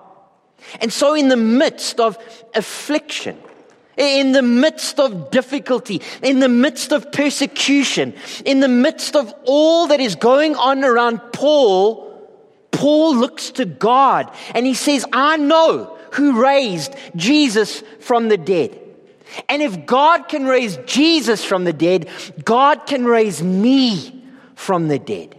And 0.82 0.92
so, 0.92 1.14
in 1.14 1.30
the 1.30 1.38
midst 1.38 2.00
of 2.00 2.18
affliction, 2.56 3.38
in 3.98 4.32
the 4.32 4.42
midst 4.42 5.00
of 5.00 5.32
difficulty, 5.32 6.02
in 6.22 6.40
the 6.40 6.50
midst 6.50 6.92
of 6.92 7.12
persecution, 7.12 8.14
in 8.46 8.60
the 8.60 8.68
midst 8.68 9.16
of 9.16 9.34
all 9.46 9.88
that 9.88 10.00
is 10.00 10.16
going 10.16 10.56
on 10.56 10.84
around 10.84 11.20
Paul, 11.32 12.06
Paul 12.72 13.16
looks 13.16 13.52
to 13.52 13.66
God 13.66 14.32
and 14.54 14.66
he 14.66 14.74
says, 14.74 15.06
I 15.14 15.38
know 15.38 15.98
who 16.12 16.42
raised 16.42 16.94
Jesus 17.16 17.82
from 18.00 18.30
the 18.30 18.38
dead. 18.38 18.80
And 19.50 19.62
if 19.62 19.86
God 19.86 20.28
can 20.30 20.46
raise 20.46 20.78
Jesus 20.86 21.44
from 21.44 21.64
the 21.64 21.74
dead, 21.74 22.10
God 22.44 22.86
can 22.86 23.06
raise 23.06 23.42
me 23.42 24.24
from 24.56 24.88
the 24.88 25.00
dead. 25.00 25.36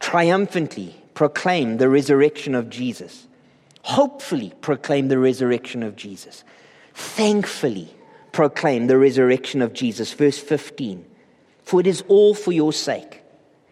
Triumphantly 0.00 0.94
proclaim 1.14 1.78
the 1.78 1.88
resurrection 1.88 2.54
of 2.54 2.68
Jesus 2.68 3.26
hopefully 3.84 4.52
proclaim 4.62 5.08
the 5.08 5.18
resurrection 5.18 5.82
of 5.82 5.94
Jesus. 5.94 6.42
Thankfully 6.94 7.94
proclaim 8.32 8.86
the 8.86 8.98
resurrection 8.98 9.62
of 9.62 9.72
Jesus. 9.72 10.12
Verse 10.12 10.38
15. 10.38 11.04
For 11.62 11.80
it 11.80 11.86
is 11.86 12.02
all 12.08 12.34
for 12.34 12.52
your 12.52 12.72
sake, 12.72 13.22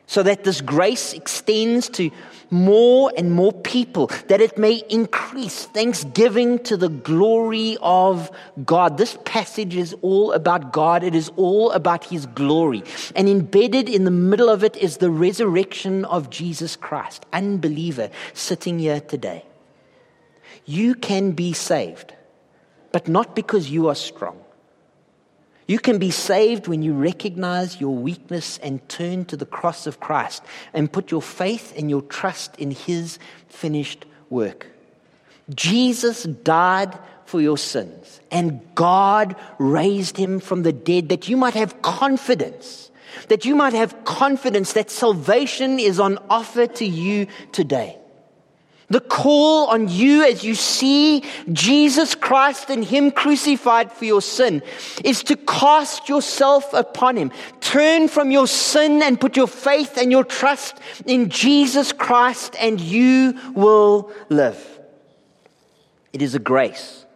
so 0.07 0.23
that 0.23 0.45
this 0.45 0.61
grace 0.61 1.13
extends 1.13 1.89
to 1.91 2.11
more 2.51 3.11
and 3.17 3.33
more 3.33 3.53
people, 3.53 4.11
that 4.29 4.43
it 4.43 4.59
may 4.59 4.83
increase 4.91 5.65
thanksgiving 5.67 6.59
to 6.65 6.77
the 6.77 6.91
glory 6.91 7.79
of 7.81 8.31
God. 8.65 8.99
This 8.99 9.17
passage 9.25 9.75
is 9.75 9.95
all 10.03 10.33
about 10.33 10.73
God, 10.73 11.03
it 11.03 11.15
is 11.15 11.31
all 11.37 11.71
about 11.73 12.05
His 12.05 12.27
glory. 12.27 12.83
And 13.17 13.29
embedded 13.29 13.89
in 13.89 14.05
the 14.05 14.11
middle 14.11 14.51
of 14.51 14.63
it 14.63 14.77
is 14.77 14.99
the 14.99 15.11
resurrection 15.11 16.05
of 16.05 16.29
Jesus 16.29 16.77
Christ. 16.77 17.25
Unbeliever 17.33 18.11
sitting 18.35 18.79
here 18.79 19.01
today. 19.01 19.45
You 20.65 20.95
can 20.95 21.33
be 21.33 21.53
saved, 21.53 22.15
but 22.93 23.09
not 23.09 23.35
because 23.35 23.71
you 23.71 23.89
are 23.89 23.95
strong. 23.95 24.39
You 25.67 25.79
can 25.79 25.99
be 25.99 26.11
saved 26.11 26.67
when 26.67 26.83
you 26.83 26.93
recognize 26.93 27.81
your 27.81 27.95
weakness 27.95 28.59
and 28.59 28.87
turn 28.89 29.25
to 29.27 29.37
the 29.37 29.47
cross 29.47 29.87
of 29.87 30.01
Christ 30.01 30.43
and 30.75 30.93
put 30.93 31.11
your 31.11 31.23
faith 31.23 31.73
and 31.77 31.89
your 31.89 32.03
trust 32.03 32.57
in 32.57 32.73
His 32.73 33.19
finished 33.49 34.05
work. 34.29 34.67
Jesus 35.55 36.25
died 36.25 36.99
for 37.25 37.41
your 37.41 37.57
sins, 37.57 38.21
and 38.31 38.61
God 38.75 39.37
raised 39.59 40.17
Him 40.19 40.41
from 40.41 40.63
the 40.63 40.73
dead 40.73 41.09
that 41.09 41.29
you 41.29 41.37
might 41.37 41.55
have 41.55 41.81
confidence, 41.81 42.91
that 43.29 43.45
you 43.45 43.55
might 43.55 43.73
have 43.73 44.05
confidence 44.05 44.75
that 44.75 44.91
salvation 44.91 45.79
is 45.79 45.99
on 45.99 46.19
offer 46.29 46.67
to 46.67 46.85
you 46.85 47.27
today. 47.53 47.99
The 48.93 49.01
call 49.01 49.69
on 49.69 49.89
you 49.89 50.23
as 50.23 50.45
you 50.45 50.55
see 50.55 51.25
Jesus 51.51 52.15
Christ 52.15 52.69
and 52.69 52.85
Him 52.85 53.11
crucified 53.11 53.91
for 53.91 54.05
your 54.05 54.21
sin 54.21 54.63
is 55.03 55.23
to 55.25 55.37
cast 55.37 56.11
yourself 56.11 56.75
upon 56.75 57.17
Him. 57.17 57.33
Turn 57.63 58.07
from 58.07 58.31
your 58.31 58.47
sin 58.47 59.03
and 59.03 59.19
put 59.19 59.35
your 59.35 59.47
faith 59.47 59.97
and 59.97 60.13
your 60.13 60.25
trust 60.25 60.77
in 61.07 61.31
Jesus 61.31 61.91
Christ, 61.91 62.55
and 62.61 62.79
you 62.79 63.41
will 63.55 64.13
live. 64.29 64.63
It 66.13 66.21
is 66.21 66.35
a 66.35 66.39
grace. 66.39 67.07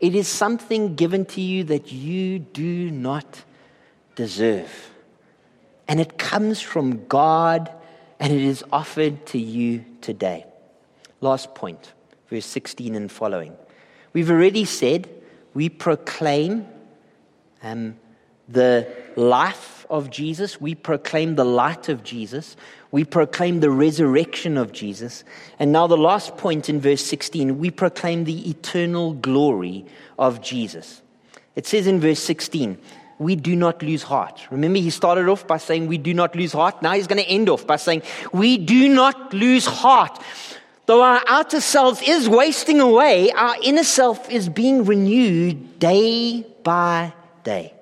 It 0.00 0.14
is 0.14 0.28
something 0.28 0.96
given 0.96 1.24
to 1.24 1.40
you 1.40 1.64
that 1.64 1.92
you 1.92 2.40
do 2.40 2.90
not 2.90 3.42
deserve. 4.16 4.90
And 5.88 5.98
it 5.98 6.18
comes 6.18 6.60
from 6.60 7.06
God 7.06 7.72
and 8.20 8.30
it 8.34 8.42
is 8.42 8.62
offered 8.70 9.24
to 9.28 9.38
you 9.38 9.86
today. 10.02 10.44
Last 11.24 11.54
point, 11.54 11.94
verse 12.28 12.44
16 12.44 12.94
and 12.94 13.10
following. 13.10 13.56
We've 14.12 14.30
already 14.30 14.66
said 14.66 15.08
we 15.54 15.70
proclaim 15.70 16.66
um, 17.62 17.96
the 18.46 18.86
life 19.16 19.86
of 19.88 20.10
Jesus, 20.10 20.60
we 20.60 20.74
proclaim 20.74 21.36
the 21.36 21.44
light 21.46 21.88
of 21.88 22.04
Jesus, 22.04 22.58
we 22.90 23.04
proclaim 23.04 23.60
the 23.60 23.70
resurrection 23.70 24.58
of 24.58 24.72
Jesus. 24.72 25.24
And 25.58 25.72
now, 25.72 25.86
the 25.86 25.96
last 25.96 26.36
point 26.36 26.68
in 26.68 26.78
verse 26.78 27.02
16, 27.02 27.58
we 27.58 27.70
proclaim 27.70 28.24
the 28.24 28.50
eternal 28.50 29.14
glory 29.14 29.86
of 30.18 30.42
Jesus. 30.42 31.00
It 31.56 31.66
says 31.66 31.86
in 31.86 32.00
verse 32.00 32.20
16, 32.20 32.76
we 33.18 33.34
do 33.34 33.56
not 33.56 33.82
lose 33.82 34.02
heart. 34.02 34.46
Remember, 34.50 34.78
he 34.78 34.90
started 34.90 35.28
off 35.28 35.46
by 35.46 35.56
saying, 35.56 35.86
We 35.86 35.96
do 35.96 36.12
not 36.12 36.36
lose 36.36 36.52
heart. 36.52 36.82
Now 36.82 36.92
he's 36.92 37.06
going 37.06 37.22
to 37.22 37.30
end 37.30 37.48
off 37.48 37.66
by 37.66 37.76
saying, 37.76 38.02
We 38.32 38.58
do 38.58 38.88
not 38.88 39.32
lose 39.32 39.64
heart. 39.64 40.20
Though 40.86 41.02
our 41.02 41.22
outer 41.26 41.60
self 41.60 42.06
is 42.06 42.28
wasting 42.28 42.80
away, 42.80 43.30
our 43.30 43.56
inner 43.62 43.84
self 43.84 44.30
is 44.30 44.48
being 44.48 44.84
renewed 44.84 45.78
day 45.78 46.42
by 46.62 47.14
day. 47.42 47.72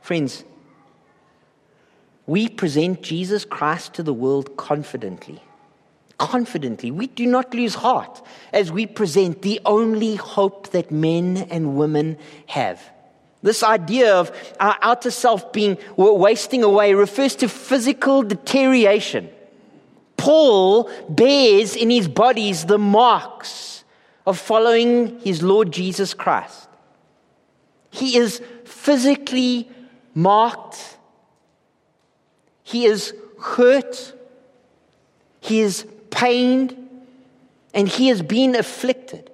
Friends, 0.00 0.42
we 2.26 2.48
present 2.48 3.02
Jesus 3.02 3.44
Christ 3.44 3.94
to 3.94 4.02
the 4.02 4.14
world 4.14 4.56
confidently. 4.56 5.42
Confidently. 6.18 6.90
We 6.90 7.08
do 7.08 7.26
not 7.26 7.52
lose 7.52 7.74
heart 7.74 8.22
as 8.52 8.72
we 8.72 8.86
present 8.86 9.42
the 9.42 9.60
only 9.66 10.14
hope 10.14 10.70
that 10.70 10.90
men 10.90 11.48
and 11.50 11.76
women 11.76 12.16
have. 12.46 12.80
This 13.42 13.62
idea 13.62 14.14
of 14.14 14.30
our 14.58 14.78
outer 14.80 15.10
self 15.10 15.52
being 15.52 15.76
wasting 15.96 16.62
away 16.62 16.94
refers 16.94 17.34
to 17.36 17.48
physical 17.48 18.22
deterioration 18.22 19.28
Paul 20.22 20.88
bears 21.08 21.74
in 21.74 21.90
his 21.90 22.06
bodies 22.06 22.66
the 22.66 22.78
marks 22.78 23.82
of 24.24 24.38
following 24.38 25.18
his 25.18 25.42
Lord 25.42 25.72
Jesus 25.72 26.14
Christ. 26.14 26.68
He 27.90 28.16
is 28.16 28.40
physically 28.64 29.68
marked, 30.14 30.96
he 32.62 32.84
is 32.84 33.12
hurt, 33.40 34.12
he 35.40 35.58
is 35.58 35.88
pained, 36.10 36.76
and 37.74 37.88
he 37.88 38.06
has 38.06 38.22
been 38.22 38.54
afflicted. 38.54 39.28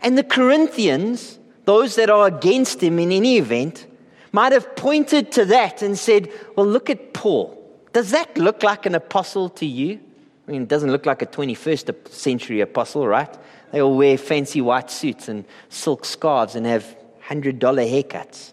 And 0.00 0.16
the 0.16 0.22
Corinthians, 0.22 1.36
those 1.64 1.96
that 1.96 2.08
are 2.08 2.28
against 2.28 2.80
him 2.80 3.00
in 3.00 3.10
any 3.10 3.38
event, 3.38 3.88
might 4.30 4.52
have 4.52 4.76
pointed 4.76 5.32
to 5.32 5.46
that 5.46 5.82
and 5.82 5.98
said, 5.98 6.30
Well, 6.54 6.66
look 6.66 6.88
at 6.90 7.12
Paul. 7.12 7.59
Does 7.92 8.10
that 8.12 8.36
look 8.38 8.62
like 8.62 8.86
an 8.86 8.94
apostle 8.94 9.48
to 9.50 9.66
you? 9.66 10.00
I 10.46 10.52
mean, 10.52 10.62
it 10.62 10.68
doesn't 10.68 10.90
look 10.90 11.06
like 11.06 11.22
a 11.22 11.26
21st 11.26 12.08
century 12.08 12.60
apostle, 12.60 13.06
right? 13.06 13.32
They 13.72 13.80
all 13.80 13.96
wear 13.96 14.18
fancy 14.18 14.60
white 14.60 14.90
suits 14.90 15.28
and 15.28 15.44
silk 15.68 16.04
scarves 16.04 16.54
and 16.54 16.66
have 16.66 16.96
$100 17.28 17.58
haircuts. 17.60 18.52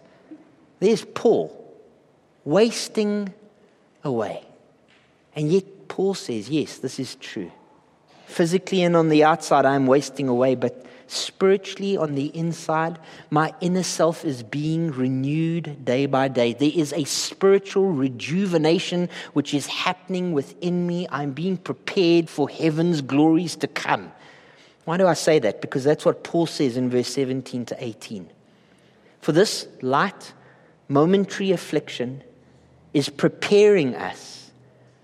There's 0.78 1.04
Paul 1.04 1.54
wasting 2.44 3.32
away. 4.04 4.44
And 5.34 5.52
yet, 5.52 5.88
Paul 5.88 6.14
says, 6.14 6.48
yes, 6.48 6.78
this 6.78 6.98
is 6.98 7.16
true. 7.16 7.50
Physically 8.28 8.82
and 8.82 8.94
on 8.94 9.08
the 9.08 9.24
outside, 9.24 9.64
I'm 9.64 9.86
wasting 9.86 10.28
away, 10.28 10.54
but 10.54 10.84
spiritually 11.06 11.96
on 11.96 12.14
the 12.14 12.26
inside, 12.36 12.98
my 13.30 13.54
inner 13.62 13.82
self 13.82 14.22
is 14.22 14.42
being 14.42 14.90
renewed 14.90 15.82
day 15.86 16.04
by 16.04 16.28
day. 16.28 16.52
There 16.52 16.70
is 16.72 16.92
a 16.92 17.04
spiritual 17.04 17.90
rejuvenation 17.90 19.08
which 19.32 19.54
is 19.54 19.66
happening 19.66 20.32
within 20.32 20.86
me. 20.86 21.08
I'm 21.10 21.32
being 21.32 21.56
prepared 21.56 22.28
for 22.28 22.50
heaven's 22.50 23.00
glories 23.00 23.56
to 23.56 23.66
come. 23.66 24.12
Why 24.84 24.98
do 24.98 25.06
I 25.06 25.14
say 25.14 25.38
that? 25.38 25.62
Because 25.62 25.82
that's 25.82 26.04
what 26.04 26.22
Paul 26.22 26.44
says 26.44 26.76
in 26.76 26.90
verse 26.90 27.08
17 27.08 27.64
to 27.64 27.82
18. 27.82 28.28
For 29.22 29.32
this 29.32 29.66
light, 29.80 30.34
momentary 30.86 31.52
affliction 31.52 32.22
is 32.92 33.08
preparing 33.08 33.94
us 33.94 34.50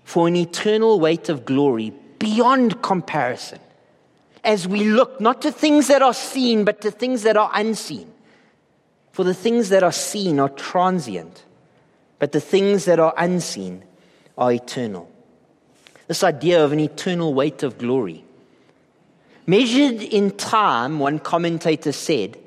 for 0.03 0.27
an 0.27 0.35
eternal 0.35 0.99
weight 0.99 1.27
of 1.27 1.43
glory 1.43 1.91
beyond 2.25 2.81
comparison 2.81 3.59
as 4.43 4.67
we 4.67 4.83
look 4.83 5.21
not 5.21 5.43
to 5.43 5.51
things 5.51 5.87
that 5.89 6.01
are 6.01 6.13
seen, 6.13 6.65
but 6.65 6.81
to 6.81 6.89
things 6.89 7.21
that 7.21 7.37
are 7.37 7.51
unseen. 7.53 8.11
For 9.11 9.23
the 9.23 9.35
things 9.35 9.69
that 9.69 9.83
are 9.83 9.91
seen 9.91 10.39
are 10.39 10.49
transient, 10.49 11.45
but 12.17 12.31
the 12.31 12.41
things 12.41 12.85
that 12.85 12.99
are 12.99 13.13
unseen 13.15 13.83
are 14.39 14.51
eternal. 14.51 15.07
This 16.07 16.23
idea 16.23 16.65
of 16.65 16.71
an 16.71 16.79
eternal 16.79 17.31
weight 17.35 17.61
of 17.61 17.77
glory. 17.77 18.25
Measured 19.45 20.01
in 20.01 20.31
time, 20.31 20.97
one 20.97 21.19
commentator 21.19 21.91
said, 21.91 22.39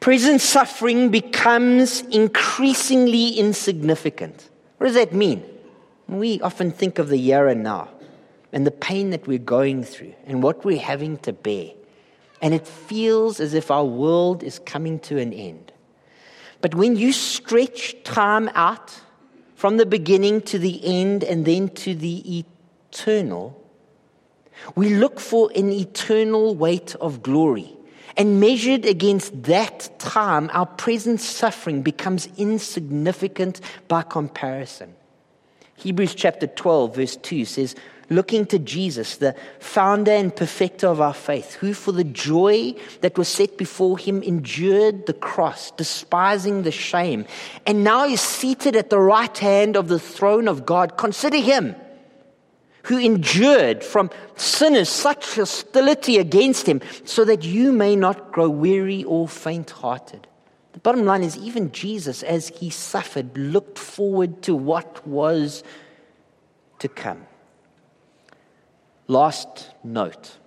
present 0.00 0.40
suffering 0.40 1.10
becomes 1.10 2.00
increasingly 2.00 3.38
insignificant. 3.38 4.48
What 4.78 4.86
does 4.86 4.96
that 4.96 5.12
mean? 5.12 5.44
We 6.08 6.40
often 6.40 6.72
think 6.72 6.98
of 6.98 7.10
the 7.10 7.18
here 7.18 7.48
and 7.48 7.62
now 7.62 7.90
and 8.52 8.66
the 8.66 8.70
pain 8.70 9.10
that 9.10 9.26
we're 9.26 9.38
going 9.38 9.84
through 9.84 10.14
and 10.26 10.42
what 10.42 10.64
we're 10.64 10.80
having 10.80 11.18
to 11.18 11.32
bear. 11.32 11.70
And 12.40 12.54
it 12.54 12.66
feels 12.66 13.40
as 13.40 13.54
if 13.54 13.70
our 13.70 13.84
world 13.84 14.42
is 14.42 14.58
coming 14.60 15.00
to 15.00 15.18
an 15.18 15.32
end. 15.32 15.72
But 16.60 16.74
when 16.74 16.96
you 16.96 17.12
stretch 17.12 18.02
time 18.04 18.48
out 18.54 19.00
from 19.54 19.76
the 19.76 19.86
beginning 19.86 20.42
to 20.42 20.58
the 20.58 20.80
end 20.84 21.24
and 21.24 21.44
then 21.44 21.68
to 21.70 21.94
the 21.94 22.44
eternal, 22.92 23.60
we 24.74 24.94
look 24.94 25.20
for 25.20 25.50
an 25.54 25.70
eternal 25.70 26.54
weight 26.54 26.94
of 26.96 27.22
glory. 27.22 27.74
And 28.16 28.40
measured 28.40 28.84
against 28.84 29.44
that 29.44 29.96
time, 30.00 30.50
our 30.52 30.66
present 30.66 31.20
suffering 31.20 31.82
becomes 31.82 32.28
insignificant 32.36 33.60
by 33.86 34.02
comparison. 34.02 34.94
Hebrews 35.78 36.14
chapter 36.14 36.46
12, 36.46 36.96
verse 36.96 37.16
2 37.16 37.44
says, 37.44 37.74
looking 38.10 38.46
to 38.46 38.58
Jesus, 38.58 39.16
the 39.16 39.34
founder 39.60 40.12
and 40.12 40.34
perfecter 40.34 40.86
of 40.86 41.00
our 41.00 41.14
faith, 41.14 41.54
who 41.54 41.74
for 41.74 41.92
the 41.92 42.04
joy 42.04 42.74
that 43.00 43.18
was 43.18 43.28
set 43.28 43.56
before 43.58 43.98
him 43.98 44.22
endured 44.22 45.06
the 45.06 45.12
cross, 45.12 45.70
despising 45.72 46.62
the 46.62 46.72
shame, 46.72 47.26
and 47.66 47.84
now 47.84 48.04
is 48.04 48.20
seated 48.20 48.76
at 48.76 48.90
the 48.90 48.98
right 48.98 49.36
hand 49.38 49.76
of 49.76 49.88
the 49.88 50.00
throne 50.00 50.48
of 50.48 50.66
God. 50.66 50.96
Consider 50.96 51.38
him 51.38 51.76
who 52.84 52.98
endured 52.98 53.84
from 53.84 54.10
sinners 54.36 54.88
such 54.88 55.34
hostility 55.34 56.16
against 56.16 56.66
him, 56.66 56.80
so 57.04 57.24
that 57.24 57.44
you 57.44 57.70
may 57.70 57.94
not 57.94 58.32
grow 58.32 58.48
weary 58.48 59.04
or 59.04 59.28
faint 59.28 59.70
hearted. 59.70 60.26
The 60.78 60.82
bottom 60.82 61.06
line 61.06 61.24
is, 61.24 61.36
even 61.36 61.72
Jesus, 61.72 62.22
as 62.22 62.50
he 62.50 62.70
suffered, 62.70 63.36
looked 63.36 63.80
forward 63.80 64.42
to 64.42 64.54
what 64.54 65.04
was 65.04 65.64
to 66.78 66.86
come. 66.86 67.26
Last 69.08 69.72
note, 69.82 70.38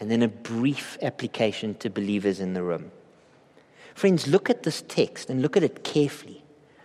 and 0.00 0.10
then 0.10 0.22
a 0.22 0.28
brief 0.28 0.96
application 1.02 1.74
to 1.74 1.90
believers 1.90 2.40
in 2.40 2.54
the 2.54 2.62
room. 2.62 2.90
Friends, 3.94 4.26
look 4.26 4.48
at 4.48 4.62
this 4.62 4.82
text 4.88 5.28
and 5.28 5.42
look 5.42 5.58
at 5.58 5.62
it 5.62 5.84
carefully. 5.84 6.42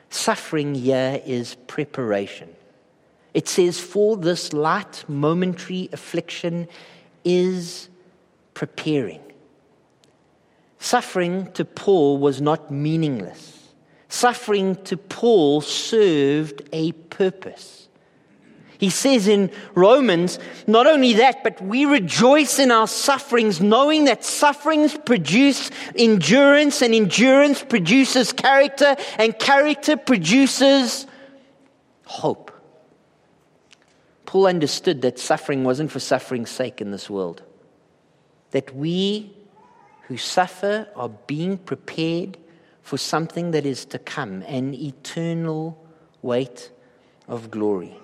Suffering 0.10 0.76
here 0.76 1.22
is 1.26 1.56
preparation. 1.68 2.50
It 3.34 3.48
says, 3.48 3.80
For 3.80 4.18
this 4.18 4.52
light 4.52 5.06
momentary 5.08 5.88
affliction 5.94 6.68
is 7.24 7.88
preparing. 8.54 9.22
Suffering 10.82 11.52
to 11.52 11.64
Paul 11.64 12.18
was 12.18 12.42
not 12.42 12.72
meaningless. 12.72 13.70
Suffering 14.10 14.76
to 14.86 14.98
Paul 14.98 15.62
served 15.62 16.64
a 16.74 16.92
purpose. 16.94 17.88
He 18.80 18.90
says 18.90 19.28
in 19.28 19.52
Romans, 19.76 20.40
not 20.66 20.88
only 20.88 21.14
that, 21.14 21.44
but 21.44 21.62
we 21.62 21.86
rejoice 21.86 22.58
in 22.58 22.72
our 22.72 22.88
sufferings, 22.88 23.62
knowing 23.62 24.06
that 24.06 24.26
sufferings 24.26 24.98
produce 24.98 25.70
endurance, 25.96 26.82
and 26.82 26.96
endurance 26.96 27.62
produces 27.62 28.34
character, 28.34 28.96
and 29.20 29.38
character 29.38 29.96
produces 29.96 31.06
hope. 32.06 32.52
Paul 34.26 34.48
understood 34.48 35.04
that 35.04 35.20
suffering 35.20 35.64
wasn't 35.64 35.92
for 35.92 36.00
suffering's 36.00 36.50
sake 36.50 36.82
in 36.82 36.90
this 36.90 37.08
world, 37.08 37.44
that 38.50 38.76
we 38.76 39.38
who 40.12 40.18
suffer 40.18 40.90
are 40.98 41.08
being 41.08 41.58
prepared 41.58 42.38
for 42.84 42.98
something 42.98 43.52
that 43.52 43.66
is 43.66 43.86
to 43.86 43.98
come, 43.98 44.42
an 44.42 44.74
eternal 44.74 45.82
weight 46.22 46.70
of 47.30 47.50
glory. 47.50 47.96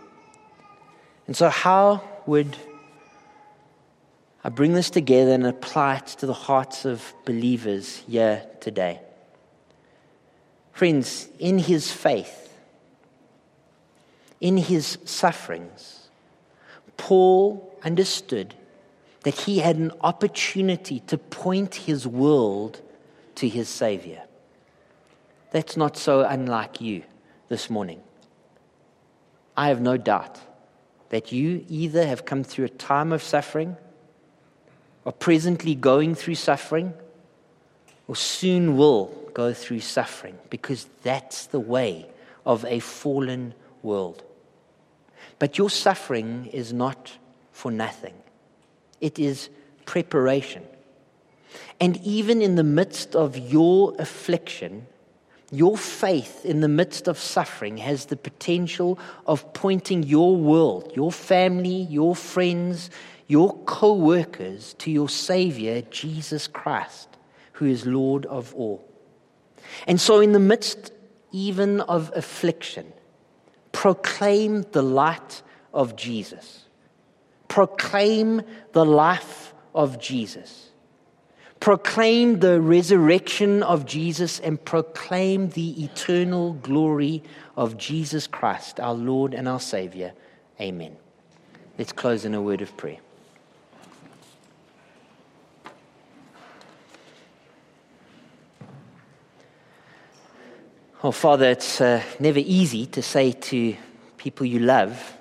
And 1.25 1.35
so, 1.35 1.49
how 1.49 2.01
would 2.25 2.55
I 4.41 4.47
bring 4.47 4.71
this 4.71 4.89
together 4.89 5.33
and 5.33 5.45
apply 5.45 5.97
it 5.97 6.07
to 6.19 6.25
the 6.25 6.31
hearts 6.31 6.85
of 6.85 7.13
believers 7.25 7.97
here 8.07 8.45
today? 8.61 9.01
Friends, 10.71 11.27
in 11.39 11.59
his 11.59 11.91
faith, 11.91 12.53
in 14.39 14.55
his 14.55 14.97
sufferings, 15.03 16.07
Paul 16.95 17.77
understood 17.83 18.53
that 19.27 19.41
he 19.41 19.59
had 19.59 19.75
an 19.75 19.91
opportunity 19.99 21.01
to 21.01 21.17
point 21.17 21.75
his 21.75 22.07
world 22.07 22.79
to 23.35 23.49
his 23.49 23.67
Savior. 23.67 24.21
That's 25.51 25.75
not 25.75 25.97
so 25.97 26.21
unlike 26.21 26.79
you 26.79 27.03
this 27.49 27.69
morning. 27.69 27.99
I 29.57 29.67
have 29.67 29.81
no 29.81 29.97
doubt 29.97 30.39
that 31.09 31.33
you 31.33 31.65
either 31.67 32.07
have 32.07 32.23
come 32.23 32.45
through 32.45 32.63
a 32.63 32.69
time 32.69 33.11
of 33.11 33.21
suffering, 33.21 33.75
or 35.03 35.11
presently 35.11 35.75
going 35.75 36.15
through 36.15 36.35
suffering, 36.35 36.93
or 38.07 38.15
soon 38.15 38.77
will 38.77 39.07
go 39.33 39.51
through 39.53 39.81
suffering, 39.81 40.37
because 40.49 40.87
that's 41.03 41.47
the 41.47 41.59
way 41.59 42.05
of 42.45 42.63
a 42.63 42.79
fallen 42.79 43.53
world. 43.83 44.23
But 45.37 45.57
your 45.57 45.69
suffering 45.69 46.45
is 46.53 46.71
not 46.71 47.17
for 47.51 47.71
nothing, 47.71 48.13
it 49.01 49.19
is 49.19 49.49
preparation. 49.85 50.63
And 51.79 51.97
even 51.97 52.41
in 52.41 52.55
the 52.55 52.63
midst 52.63 53.15
of 53.15 53.37
your 53.37 53.95
affliction, 53.99 54.87
your 55.51 55.77
faith 55.77 56.45
in 56.45 56.59
the 56.59 56.67
midst 56.67 57.07
of 57.07 57.17
suffering 57.17 57.77
has 57.77 58.05
the 58.05 58.17
potential 58.17 58.99
of 59.25 59.53
pointing 59.53 60.03
your 60.03 60.35
world, 60.35 60.91
your 60.95 61.11
family, 61.11 61.83
your 61.89 62.15
friends, 62.15 62.89
your 63.27 63.53
co 63.65 63.93
workers 63.93 64.73
to 64.79 64.91
your 64.91 65.09
Savior, 65.09 65.81
Jesus 65.83 66.47
Christ, 66.47 67.09
who 67.53 67.65
is 67.65 67.85
Lord 67.85 68.25
of 68.25 68.53
all. 68.55 68.83
And 69.85 70.01
so, 70.01 70.19
in 70.19 70.31
the 70.31 70.39
midst 70.39 70.91
even 71.31 71.81
of 71.81 72.11
affliction, 72.15 72.91
proclaim 73.71 74.63
the 74.71 74.81
light 74.81 75.41
of 75.73 75.95
Jesus, 75.95 76.65
proclaim 77.47 78.41
the 78.73 78.85
life 78.85 79.53
of 79.73 79.99
Jesus. 79.99 80.69
Proclaim 81.59 82.39
the 82.39 82.61
resurrection 82.61 83.63
of 83.63 83.85
Jesus 83.85 84.39
and 84.39 84.63
proclaim 84.63 85.49
the 85.49 85.83
eternal 85.83 86.53
glory 86.53 87.23
of 87.55 87.77
Jesus 87.77 88.27
Christ, 88.27 88.79
our 88.79 88.93
Lord 88.93 89.33
and 89.33 89.47
our 89.47 89.59
Savior. 89.59 90.13
Amen. 90.61 90.95
Let's 91.77 91.91
close 91.91 92.25
in 92.25 92.35
a 92.35 92.41
word 92.41 92.61
of 92.61 92.75
prayer. 92.77 92.99
Oh, 101.03 101.11
Father, 101.11 101.49
it's 101.49 101.79
uh, 101.79 102.01
never 102.19 102.39
easy 102.39 102.87
to 102.87 103.01
say 103.01 103.31
to 103.31 103.75
people 104.17 104.45
you 104.45 104.59
love 104.59 105.16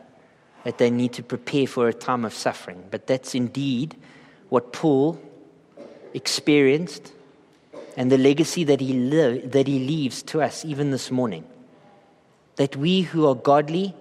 that 0.67 0.79
they 0.79 0.91
need 0.91 1.13
to 1.13 1.23
prepare 1.23 1.65
for 1.65 1.87
a 1.87 1.95
time 1.95 2.25
of 2.25 2.35
suffering, 2.35 2.83
but 2.91 3.07
that's 3.07 3.37
indeed 3.37 3.95
what 4.49 4.73
Paul 4.73 5.17
experienced 6.13 7.13
and 7.97 8.11
the 8.11 8.19
legacy 8.19 8.65
that 8.65 8.81
he, 8.81 8.93
li- 8.93 9.47
that 9.47 9.69
he 9.69 9.79
leaves 9.79 10.25
to 10.25 10.43
us 10.43 10.65
even 10.65 10.91
this 10.91 11.09
morning. 11.09 11.45
That 12.57 12.75
we 12.75 13.03
who 13.03 13.29
are 13.29 13.37
godly 13.37 13.95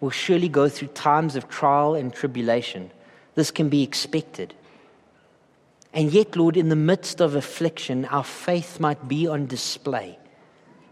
will 0.00 0.10
surely 0.10 0.48
go 0.48 0.68
through 0.68 0.88
times 0.94 1.34
of 1.34 1.48
trial 1.48 1.96
and 1.96 2.14
tribulation. 2.14 2.92
This 3.34 3.50
can 3.50 3.68
be 3.68 3.82
expected. 3.82 4.54
And 5.92 6.12
yet, 6.12 6.36
Lord, 6.36 6.56
in 6.56 6.68
the 6.68 6.76
midst 6.76 7.20
of 7.20 7.34
affliction, 7.34 8.04
our 8.04 8.22
faith 8.22 8.78
might 8.78 9.08
be 9.08 9.26
on 9.26 9.46
display. 9.46 10.20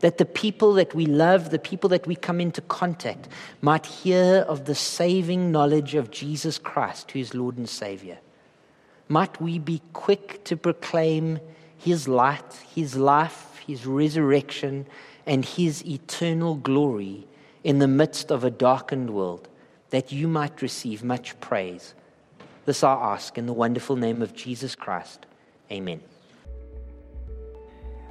That 0.00 0.18
the 0.18 0.24
people 0.24 0.74
that 0.74 0.94
we 0.94 1.06
love, 1.06 1.50
the 1.50 1.58
people 1.58 1.88
that 1.90 2.06
we 2.06 2.16
come 2.16 2.40
into 2.40 2.60
contact, 2.62 3.28
might 3.60 3.86
hear 3.86 4.44
of 4.48 4.64
the 4.64 4.74
saving 4.74 5.52
knowledge 5.52 5.94
of 5.94 6.10
Jesus 6.10 6.58
Christ, 6.58 7.10
who 7.10 7.18
is 7.18 7.34
Lord 7.34 7.56
and 7.56 7.68
Savior 7.68 8.18
might 9.08 9.40
we 9.40 9.58
be 9.58 9.82
quick 9.92 10.44
to 10.44 10.56
proclaim 10.56 11.40
His 11.76 12.06
light, 12.06 12.60
His 12.72 12.94
life, 12.94 13.50
his 13.70 13.86
resurrection, 13.86 14.86
and 15.26 15.44
his 15.44 15.84
eternal 15.86 16.56
glory 16.56 17.26
in 17.62 17.78
the 17.78 17.88
midst 17.88 18.30
of 18.30 18.42
a 18.42 18.50
darkened 18.50 19.10
world, 19.10 19.48
that 19.90 20.12
you 20.12 20.26
might 20.26 20.62
receive 20.62 21.04
much 21.04 21.38
praise. 21.40 21.94
This 22.66 22.82
I 22.82 22.92
ask 22.92 23.38
in 23.38 23.46
the 23.46 23.52
wonderful 23.52 23.96
name 23.96 24.22
of 24.22 24.34
Jesus 24.34 24.74
Christ. 24.74 25.26
Amen. 25.70 26.09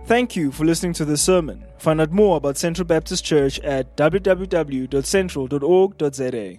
Thank 0.10 0.36
you 0.36 0.52
for 0.52 0.66
listening 0.66 0.94
to 0.94 1.06
this 1.06 1.22
sermon. 1.22 1.64
Find 1.78 2.02
out 2.02 2.12
more 2.12 2.38
about 2.38 2.58
Central 2.58 2.88
Baptist 2.88 3.24
Church 3.24 3.60
at 3.60 3.96
www.central.org.za. 3.96 6.58